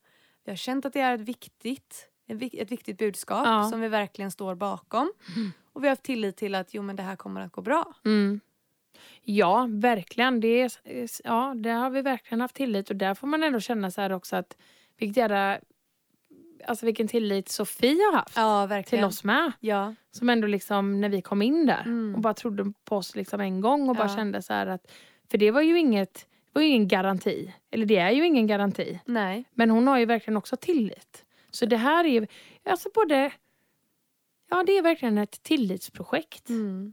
Vi 0.44 0.50
har 0.52 0.56
känt 0.56 0.84
att 0.86 0.92
det 0.92 1.00
är 1.00 1.14
ett 1.14 1.20
viktigt 1.20 2.06
ett 2.52 2.70
viktigt 2.72 2.98
budskap 2.98 3.46
Ja. 3.46 3.68
som 3.70 3.80
vi 3.80 3.88
verkligen 3.88 4.30
står 4.30 4.54
bakom. 4.54 5.12
Och 5.72 5.82
vi 5.82 5.86
har 5.88 5.92
haft 5.92 6.02
tillit 6.02 6.36
till 6.36 6.54
att 6.54 6.74
jo, 6.74 6.82
men 6.82 6.96
det 6.96 7.02
här 7.02 7.16
kommer 7.16 7.40
att 7.40 7.52
gå 7.52 7.62
bra. 7.62 7.94
Mm. 8.04 8.40
Ja, 9.22 9.66
verkligen. 9.70 10.40
Det, 10.40 10.60
är, 10.60 10.72
ja, 11.24 11.54
det 11.56 11.70
har 11.70 11.90
vi 11.90 12.02
verkligen 12.02 12.40
haft 12.40 12.54
tillit 12.54 12.90
och 12.90 12.96
där 12.96 13.14
får 13.14 13.26
man 13.26 13.42
ändå 13.42 13.60
känna 13.60 13.90
så 13.90 14.00
här 14.00 14.12
också 14.12 14.36
att 14.36 14.56
vilket 14.98 15.16
jävla, 15.16 15.58
alltså 16.66 16.86
vilken 16.86 17.08
tillit 17.08 17.48
Sofie 17.48 18.02
har 18.12 18.12
haft 18.12 18.36
Ja, 18.36 18.82
till 18.82 19.04
oss 19.04 19.24
med. 19.24 19.52
Ja. 19.60 19.94
Som 20.10 20.28
ändå 20.28 20.46
liksom 20.46 21.00
när 21.00 21.08
vi 21.08 21.22
kom 21.22 21.42
in 21.42 21.66
där 21.66 21.82
Mm. 21.86 22.14
och 22.14 22.20
bara 22.20 22.34
trodde 22.34 22.72
på 22.84 22.96
oss 22.96 23.16
liksom 23.16 23.40
en 23.40 23.60
gång 23.60 23.88
och 23.88 23.96
bara 23.96 24.08
Ja. 24.08 24.16
kände 24.16 24.42
så 24.42 24.52
här 24.52 24.66
att 24.66 24.92
för 25.30 25.38
det 25.38 25.50
var 25.50 25.60
ju 25.60 25.78
inget, 25.78 26.14
det 26.14 26.50
var 26.52 26.62
ju 26.62 26.68
ingen 26.68 26.88
garanti. 26.88 27.54
Eller 27.70 27.86
det 27.86 27.96
är 27.96 28.10
ju 28.10 28.26
ingen 28.26 28.46
garanti. 28.46 29.00
Nej. 29.04 29.44
Men 29.54 29.70
hon 29.70 29.86
har 29.86 29.98
ju 29.98 30.04
verkligen 30.04 30.36
också 30.36 30.56
tillit. 30.56 31.24
Så 31.50 31.66
det 31.66 31.76
här 31.76 32.04
är 32.04 32.08
ju, 32.08 32.26
alltså 32.64 32.88
både, 32.94 33.32
ja 34.50 34.62
det 34.66 34.78
är 34.78 34.82
verkligen 34.82 35.18
ett 35.18 35.42
tillitsprojekt. 35.42 36.48
Mm. 36.48 36.92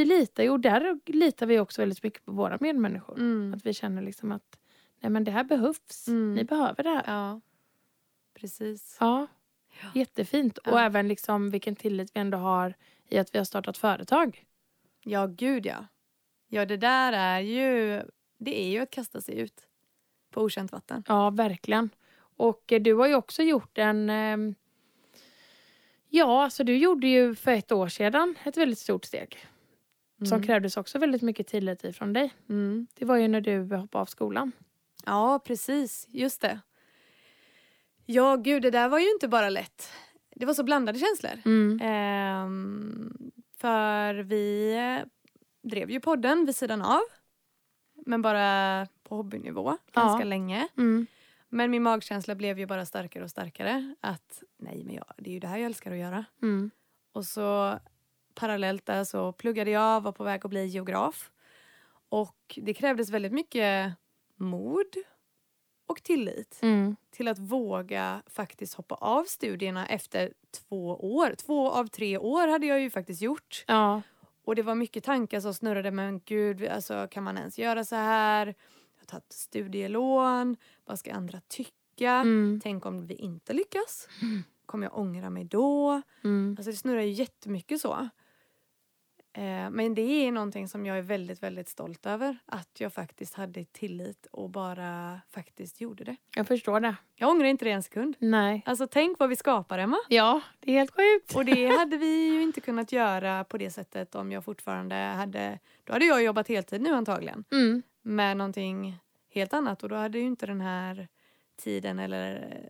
Vi 0.00 0.06
litar 0.06 0.42
ju, 0.42 0.50
och 0.50 0.60
där 0.60 0.98
litar 1.06 1.46
vi 1.46 1.58
också 1.58 1.82
väldigt 1.82 2.02
mycket 2.02 2.24
på 2.24 2.32
våra 2.32 2.58
medmänniskor. 2.60 3.18
Mm. 3.18 3.54
Att 3.54 3.66
vi 3.66 3.74
känner 3.74 4.02
liksom 4.02 4.32
att 4.32 4.58
nej 5.00 5.10
men 5.10 5.24
det 5.24 5.30
här 5.30 5.44
behövs. 5.44 6.08
Mm. 6.08 6.34
Ni 6.34 6.44
behöver 6.44 6.82
det 6.82 6.88
här. 6.90 7.04
Ja. 7.06 7.40
Precis. 8.34 8.96
Ja, 9.00 9.26
jättefint. 9.94 10.58
Och 10.58 10.72
Ja. 10.72 10.80
även 10.80 11.08
liksom 11.08 11.50
vilken 11.50 11.76
tillit 11.76 12.10
vi 12.16 12.20
ändå 12.20 12.38
har 12.38 12.74
i 13.08 13.18
att 13.18 13.34
vi 13.34 13.38
har 13.38 13.44
startat 13.44 13.78
företag. 13.78 14.44
Ja, 15.04 15.26
gud 15.26 15.66
ja. 15.66 15.86
Ja, 16.48 16.66
det 16.66 16.76
där 16.76 17.12
är 17.12 17.40
ju... 17.40 18.02
Det 18.38 18.60
är 18.60 18.68
ju 18.68 18.78
att 18.78 18.90
kasta 18.90 19.20
sig 19.20 19.38
ut 19.38 19.66
på 20.30 20.42
okänt 20.42 20.72
vatten. 20.72 21.04
Ja, 21.08 21.30
verkligen. 21.30 21.90
Och 22.36 22.72
du 22.80 22.94
har 22.94 23.06
ju 23.06 23.14
också 23.14 23.42
gjort 23.42 23.78
en... 23.78 24.10
ehm, 24.10 24.54
ja, 26.08 26.44
alltså 26.44 26.64
du 26.64 26.76
gjorde 26.76 27.06
ju 27.06 27.34
för 27.34 27.50
ett 27.52 27.72
år 27.72 27.88
sedan 27.88 28.34
ett 28.44 28.56
väldigt 28.56 28.78
stort 28.78 29.04
steg. 29.04 29.46
Som 30.24 30.36
Mm. 30.36 30.42
krävdes 30.42 30.76
också 30.76 30.98
väldigt 30.98 31.22
mycket 31.22 31.46
tillit 31.46 31.84
ifrån 31.84 32.12
dig. 32.12 32.34
Mm. 32.48 32.86
Det 32.94 33.04
var 33.04 33.16
ju 33.16 33.28
när 33.28 33.40
du 33.40 33.62
hoppade 33.76 34.02
av 34.02 34.06
skolan. 34.06 34.52
Ja, 35.06 35.38
precis. 35.44 36.06
Just 36.08 36.40
det. 36.40 36.60
Ja, 38.06 38.36
gud, 38.36 38.62
det 38.62 38.70
där 38.70 38.88
var 38.88 38.98
ju 38.98 39.10
inte 39.12 39.28
bara 39.28 39.48
lätt. 39.50 39.88
Det 40.36 40.46
var 40.46 40.54
så 40.54 40.62
blandade 40.64 40.98
känslor. 40.98 41.32
Mm. 41.44 41.80
Ehm, 41.82 43.30
för 43.56 44.14
vi 44.14 44.72
eh, 44.74 45.06
drev 45.70 45.90
ju 45.90 46.00
podden 46.00 46.46
vid 46.46 46.56
sidan 46.56 46.82
av. 46.82 47.00
Men 48.06 48.22
bara 48.22 48.86
på 49.02 49.16
hobbynivå 49.16 49.76
ganska 49.92 50.20
Ja. 50.22 50.28
länge. 50.28 50.68
Mm. 50.76 51.06
Men 51.48 51.70
min 51.70 51.82
magkänsla 51.82 52.34
blev 52.34 52.58
ju 52.58 52.66
bara 52.66 52.86
starkare 52.86 53.24
och 53.24 53.30
starkare. 53.30 53.94
Att 54.00 54.42
nej, 54.58 54.82
men 54.84 54.94
jag, 54.94 55.04
det 55.16 55.30
är 55.30 55.34
ju 55.34 55.40
det 55.40 55.46
här 55.48 55.56
jag 55.58 55.66
älskar 55.66 55.92
att 55.92 55.98
göra. 55.98 56.24
Mm. 56.42 56.70
Och 57.12 57.24
så 57.24 57.78
parallellt 58.40 58.86
där 58.86 59.04
så 59.04 59.32
pluggade 59.32 59.70
jag, 59.70 60.00
var 60.00 60.12
på 60.12 60.24
väg 60.24 60.40
att 60.44 60.50
bli 60.50 60.66
geograf. 60.66 61.30
Och 62.08 62.58
det 62.62 62.74
krävdes 62.74 63.10
väldigt 63.10 63.32
mycket 63.32 63.92
mod 64.36 64.86
och 65.86 66.02
tillit 66.02 66.58
Mm. 66.62 66.96
till 67.10 67.28
att 67.28 67.38
våga 67.38 68.22
faktiskt 68.26 68.74
hoppa 68.74 68.94
av 68.94 69.24
studierna 69.24 69.86
efter 69.86 70.32
två 70.68 70.86
år. 71.16 71.34
Två 71.34 71.70
av 71.70 71.86
tre 71.86 72.18
år 72.18 72.48
hade 72.48 72.66
jag 72.66 72.80
ju 72.80 72.90
faktiskt 72.90 73.22
gjort. 73.22 73.64
Ja. 73.66 74.02
Och 74.44 74.56
det 74.56 74.62
var 74.62 74.74
mycket 74.74 75.04
tankar 75.04 75.40
som 75.40 75.54
snurrade. 75.54 75.90
Men 75.90 76.20
gud, 76.24 76.66
alltså, 76.66 77.08
kan 77.10 77.24
man 77.24 77.38
ens 77.38 77.58
göra 77.58 77.84
så 77.84 77.96
här? 77.96 78.46
Jag 78.46 79.02
har 79.02 79.06
tagit 79.06 79.32
studielån. 79.32 80.56
Vad 80.84 80.98
ska 80.98 81.12
andra 81.12 81.40
tycka? 81.48 82.10
Mm. 82.10 82.60
Tänk 82.62 82.86
om 82.86 83.06
vi 83.06 83.14
inte 83.14 83.52
lyckas? 83.52 84.08
Kommer 84.66 84.86
jag 84.86 84.98
ångra 84.98 85.30
mig 85.30 85.44
då? 85.44 86.02
Mm. 86.24 86.54
Alltså 86.58 86.70
det 86.70 86.76
snurrar 86.76 87.00
ju 87.02 87.10
jättemycket 87.12 87.80
så. 87.80 88.08
Eh, 89.32 89.70
men 89.70 89.94
det 89.94 90.02
är 90.02 90.32
någonting 90.32 90.68
som 90.68 90.86
jag 90.86 90.98
är 90.98 91.02
väldigt, 91.02 91.42
väldigt 91.42 91.68
stolt 91.68 92.06
över. 92.06 92.38
Att 92.46 92.80
jag 92.80 92.92
faktiskt 92.92 93.34
hade 93.34 93.64
tillit 93.64 94.26
och 94.26 94.50
bara 94.50 95.20
faktiskt 95.30 95.80
gjorde 95.80 96.04
det. 96.04 96.16
Jag 96.36 96.46
förstår 96.48 96.80
det. 96.80 96.96
Jag 97.14 97.30
ångrar 97.30 97.46
inte 97.46 97.64
det 97.64 97.70
en 97.70 97.82
sekund. 97.82 98.16
Nej. 98.18 98.62
Alltså 98.66 98.86
tänk 98.86 99.18
vad 99.18 99.28
vi 99.28 99.36
skapar, 99.36 99.78
Emma. 99.78 99.96
Ja, 100.08 100.40
det 100.60 100.70
är 100.70 100.78
helt 100.78 100.94
sjukt. 100.94 101.36
Och 101.36 101.44
det 101.44 101.66
hade 101.66 101.96
vi 101.96 102.34
ju 102.34 102.42
inte 102.42 102.60
kunnat 102.60 102.92
göra 102.92 103.44
på 103.44 103.58
det 103.58 103.70
sättet 103.70 104.14
om 104.14 104.32
jag 104.32 104.44
fortfarande 104.44 104.94
hade... 104.94 105.58
Då 105.84 105.92
hade 105.92 106.04
jag 106.04 106.22
jobbat 106.22 106.48
heltid 106.48 106.80
nu 106.80 106.94
antagligen. 106.94 107.44
Mm. 107.52 107.82
Med 108.02 108.36
någonting 108.36 108.98
helt 109.28 109.52
annat. 109.52 109.82
Och 109.82 109.88
då 109.88 109.96
hade 109.96 110.18
ju 110.18 110.24
inte 110.24 110.46
den 110.46 110.60
här 110.60 111.08
tiden 111.56 111.98
eller 111.98 112.60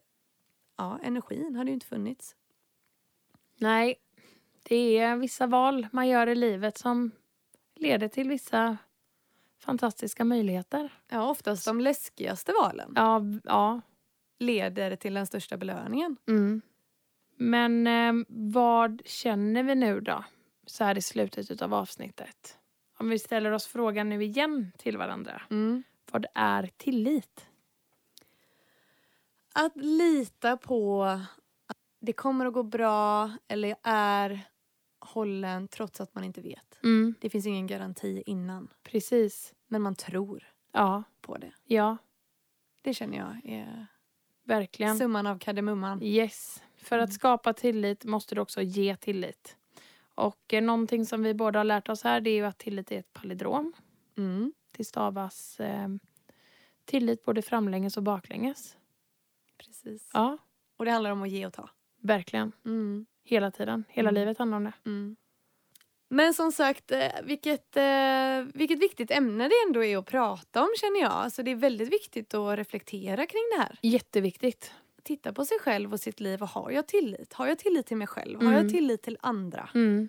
ja, 0.77 0.99
energin 1.03 1.55
hade 1.55 1.71
ju 1.71 1.75
inte 1.75 1.87
funnits. 1.87 2.37
Nej, 3.57 3.95
det 4.63 4.99
är 4.99 5.17
vissa 5.17 5.47
val 5.47 5.87
man 5.93 6.09
gör 6.09 6.27
i 6.27 6.35
livet 6.35 6.79
som 6.79 7.11
leder 7.77 8.09
till 8.09 8.29
vissa 8.29 8.77
fantastiska 9.59 10.25
möjligheter. 10.25 10.93
Ja, 11.09 11.31
oftast 11.31 11.65
de 11.65 11.81
läskigaste 11.81 12.53
valen 12.53 12.93
Ja, 12.97 13.23
ja. 13.45 13.81
leder 14.39 14.97
till 14.97 15.15
den 15.15 15.27
största 15.27 15.57
belöningen. 15.57 16.17
Mm. 16.29 16.63
Men 17.37 17.87
eh, 17.87 18.25
vad 18.29 19.03
känner 19.05 19.63
vi 19.63 19.75
nu 19.75 20.01
då? 20.01 20.25
Så 20.67 20.85
här 20.85 20.99
i 20.99 21.03
slutet 21.03 21.63
av 21.63 21.75
avsnittet. 21.75 22.59
Om 22.99 23.09
vi 23.09 23.19
ställer 23.19 23.51
oss 23.51 23.67
frågan 23.67 24.09
nu 24.09 24.23
igen 24.25 24.73
till 24.79 24.97
varandra. 24.97 25.43
Mm. 25.51 25.83
Vad 26.13 26.27
är 26.35 26.71
tillit? 26.77 27.47
Att 29.55 29.77
lita 29.77 30.57
på 30.57 31.05
att 31.05 31.79
det 32.01 32.13
kommer 32.13 32.47
att 32.47 32.53
gå 32.53 32.63
bra 32.63 33.31
eller 33.49 33.69
jag 33.69 33.79
är 33.83 34.41
hållen 35.01 35.69
trots 35.69 36.01
att 36.01 36.15
man 36.15 36.25
inte 36.25 36.41
vet. 36.41 36.79
Mm, 36.83 37.15
Det 37.21 37.31
finns 37.31 37.47
ingen 37.47 37.67
garanti 37.67 38.23
innan. 38.27 38.69
precis. 38.83 39.55
Men 39.67 39.83
man 39.83 39.95
tror 39.95 40.53
Ja, 40.73 41.03
på 41.21 41.37
det. 41.39 41.53
ja, 41.65 41.97
Det 42.83 42.95
känner 42.95 43.19
jag 43.19 43.41
är 43.45 43.87
verkligen. 44.45 44.99
summan 44.99 45.27
av 45.27 45.39
kardemumman. 45.39 46.03
Yes. 46.03 46.63
För 46.77 46.97
Mm. 46.97 47.05
att 47.05 47.13
skapa 47.13 47.53
tillit 47.53 48.05
måste 48.05 48.35
du 48.35 48.41
också 48.41 48.63
ge 48.63 48.97
tillit. 48.97 49.57
Och 50.15 50.55
eh, 50.55 50.63
någonting 50.63 51.07
som 51.07 51.23
vi 51.23 51.35
båda 51.35 51.59
har 51.59 51.65
lärt 51.65 51.89
oss 51.89 52.03
här 52.03 52.21
det 52.21 52.31
är 52.31 52.35
ju 52.35 52.45
att 52.47 52.59
tillit 52.59 52.93
är 52.93 52.99
ett 52.99 53.13
palindrom. 53.13 53.73
Mm. 54.17 54.53
Det 54.71 54.85
stavas 54.85 55.61
eh, 55.61 55.89
tillit 56.85 57.25
både 57.25 57.43
framlänges 57.43 57.97
och 57.97 58.03
baklänges. 58.03 58.77
Precis. 59.59 60.11
Ja, 60.13 60.39
Och 60.77 60.85
det 60.85 60.91
handlar 60.91 61.11
om 61.11 61.23
att 61.23 61.31
ge 61.31 61.47
och 61.47 61.53
ta. 61.53 61.71
verkligen. 62.01 62.53
Mm. 62.65 63.07
Hela 63.31 63.51
tiden. 63.51 63.85
Hela 63.89 64.09
Mm. 64.11 64.21
livet 64.21 64.39
handlar 64.39 64.57
om 64.57 64.65
det. 64.65 64.73
Mm. 64.87 65.17
Men 66.09 66.35
som 66.35 66.53
sagt, 66.53 66.91
eh, 66.93 67.09
vilket, 67.23 67.77
eh, 67.77 68.43
vilket 68.55 68.79
viktigt 68.79 69.11
ämne 69.11 69.49
det 69.49 69.55
ändå 69.67 69.85
är 69.85 69.97
att 69.99 70.07
prata 70.07 70.63
om 70.63 70.69
känner 70.81 71.01
jag. 71.01 71.13
Alltså 71.13 71.43
det 71.43 71.51
är 71.51 71.55
väldigt 71.57 71.93
viktigt 71.93 72.35
att 72.35 72.59
reflektera 72.59 73.27
kring 73.27 73.43
det 73.57 73.63
här. 73.63 73.79
Jätteviktigt. 73.83 74.73
Titta 75.03 75.33
på 75.33 75.45
sig 75.45 75.59
själv 75.59 75.93
och 75.93 76.01
sitt 76.01 76.21
liv 76.21 76.43
och 76.43 76.49
har 76.49 76.71
jag 76.71 76.87
tillit? 76.89 77.33
Har 77.33 77.47
jag 77.47 77.59
tillit 77.59 77.87
till 77.87 77.97
mig 77.97 78.07
själv? 78.07 78.37
Har 78.41 78.47
Mm. 78.53 78.63
jag 78.63 78.69
tillit 78.71 79.03
till 79.03 79.19
andra? 79.21 79.69
Mm, 79.75 80.09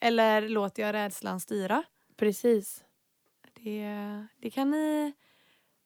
Eller 0.00 0.48
låter 0.48 0.82
jag 0.82 0.92
rädslan 0.92 1.40
styra? 1.40 1.82
precis. 2.16 2.84
Det, 3.52 4.26
det 4.40 4.50
kan 4.50 4.70
ni 4.70 5.12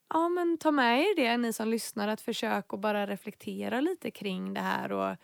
ja, 0.09 0.29
men 0.29 0.59
ta 0.59 0.71
med 0.71 1.01
er 1.01 1.17
det, 1.17 1.37
ni 1.37 1.53
som 1.53 1.69
lyssnar, 1.69 2.09
att 2.09 2.21
försöka 2.21 2.67
och 2.77 2.79
bara 2.79 3.07
reflektera 3.07 3.81
lite 3.81 4.11
kring 4.11 4.55
det 4.55 4.61
här 4.61 4.93
och 4.93 5.17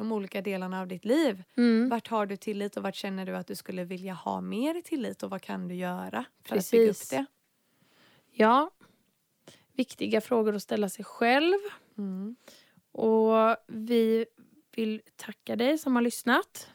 de 0.00 0.12
olika 0.12 0.42
delarna 0.42 0.80
av 0.80 0.86
ditt 0.88 1.04
liv. 1.04 1.42
Mm, 1.56 1.88
Vart 1.88 2.08
har 2.08 2.26
du 2.26 2.36
tillit 2.36 2.76
och 2.76 2.82
vart 2.82 2.94
känner 2.94 3.26
du 3.26 3.36
att 3.36 3.46
du 3.46 3.54
skulle 3.54 3.84
vilja 3.84 4.12
ha 4.14 4.40
mer 4.40 4.80
tillit 4.82 5.22
och 5.22 5.30
vad 5.30 5.42
kan 5.42 5.68
du 5.68 5.74
göra 5.74 6.24
för 6.44 6.56
att 6.56 6.70
bygga 6.70 6.84
upp 6.84 6.88
Precis. 6.88 7.08
det? 7.08 7.26
ja. 8.32 8.70
Viktiga 9.72 10.20
frågor 10.20 10.54
att 10.56 10.62
ställa 10.62 10.88
sig 10.88 11.04
själv. 11.04 11.58
Mm. 11.98 12.36
Och 12.92 13.56
vi 13.66 14.26
vill 14.76 15.02
tacka 15.16 15.56
dig 15.56 15.78
som 15.78 15.94
har 15.94 16.02
lyssnat. 16.02 16.70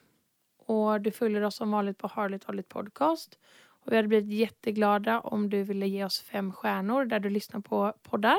Och 0.58 1.02
du 1.02 1.12
följer 1.12 1.42
oss 1.42 1.56
som 1.56 1.72
vanligt 1.72 1.98
på 1.98 2.08
Harligt 2.08 2.44
Harligt 2.44 2.70
Podcast. 2.70 3.40
Och 3.66 3.92
vi 3.92 3.96
hade 3.96 4.08
blivit 4.08 4.34
jätteglada 4.34 5.20
om 5.20 5.50
du 5.50 5.64
ville 5.64 5.88
ge 5.88 6.06
oss 6.06 6.20
fem 6.22 6.52
stjärnor 6.54 7.06
där 7.06 7.20
du 7.20 7.30
lyssnar 7.30 7.60
på 7.60 7.94
poddar. 8.04 8.38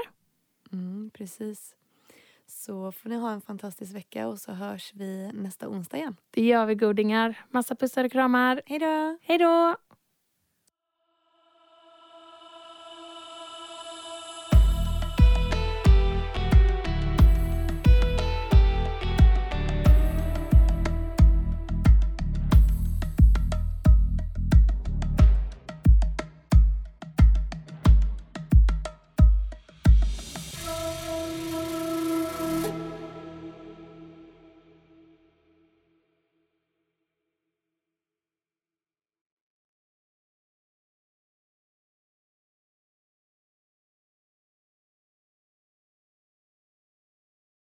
Mm, 0.72 1.10
precis. 1.14 1.74
Så 2.46 2.92
får 2.92 3.08
ni 3.08 3.16
ha 3.16 3.30
en 3.32 3.40
fantastisk 3.40 3.94
vecka 3.94 4.28
och 4.28 4.38
så 4.38 4.52
hörs 4.52 4.92
vi 4.94 5.30
nästa 5.34 5.68
onsdag 5.68 5.96
igen. 5.96 6.16
Det 6.30 6.44
gör 6.44 6.66
vi 6.66 6.74
godingar. 6.74 7.40
Massa 7.50 7.74
pussar 7.74 8.04
och 8.04 8.12
kramar. 8.12 8.62
Hej 8.66 8.78
då! 8.78 9.18
Hej 9.22 9.38
då! 9.38 9.76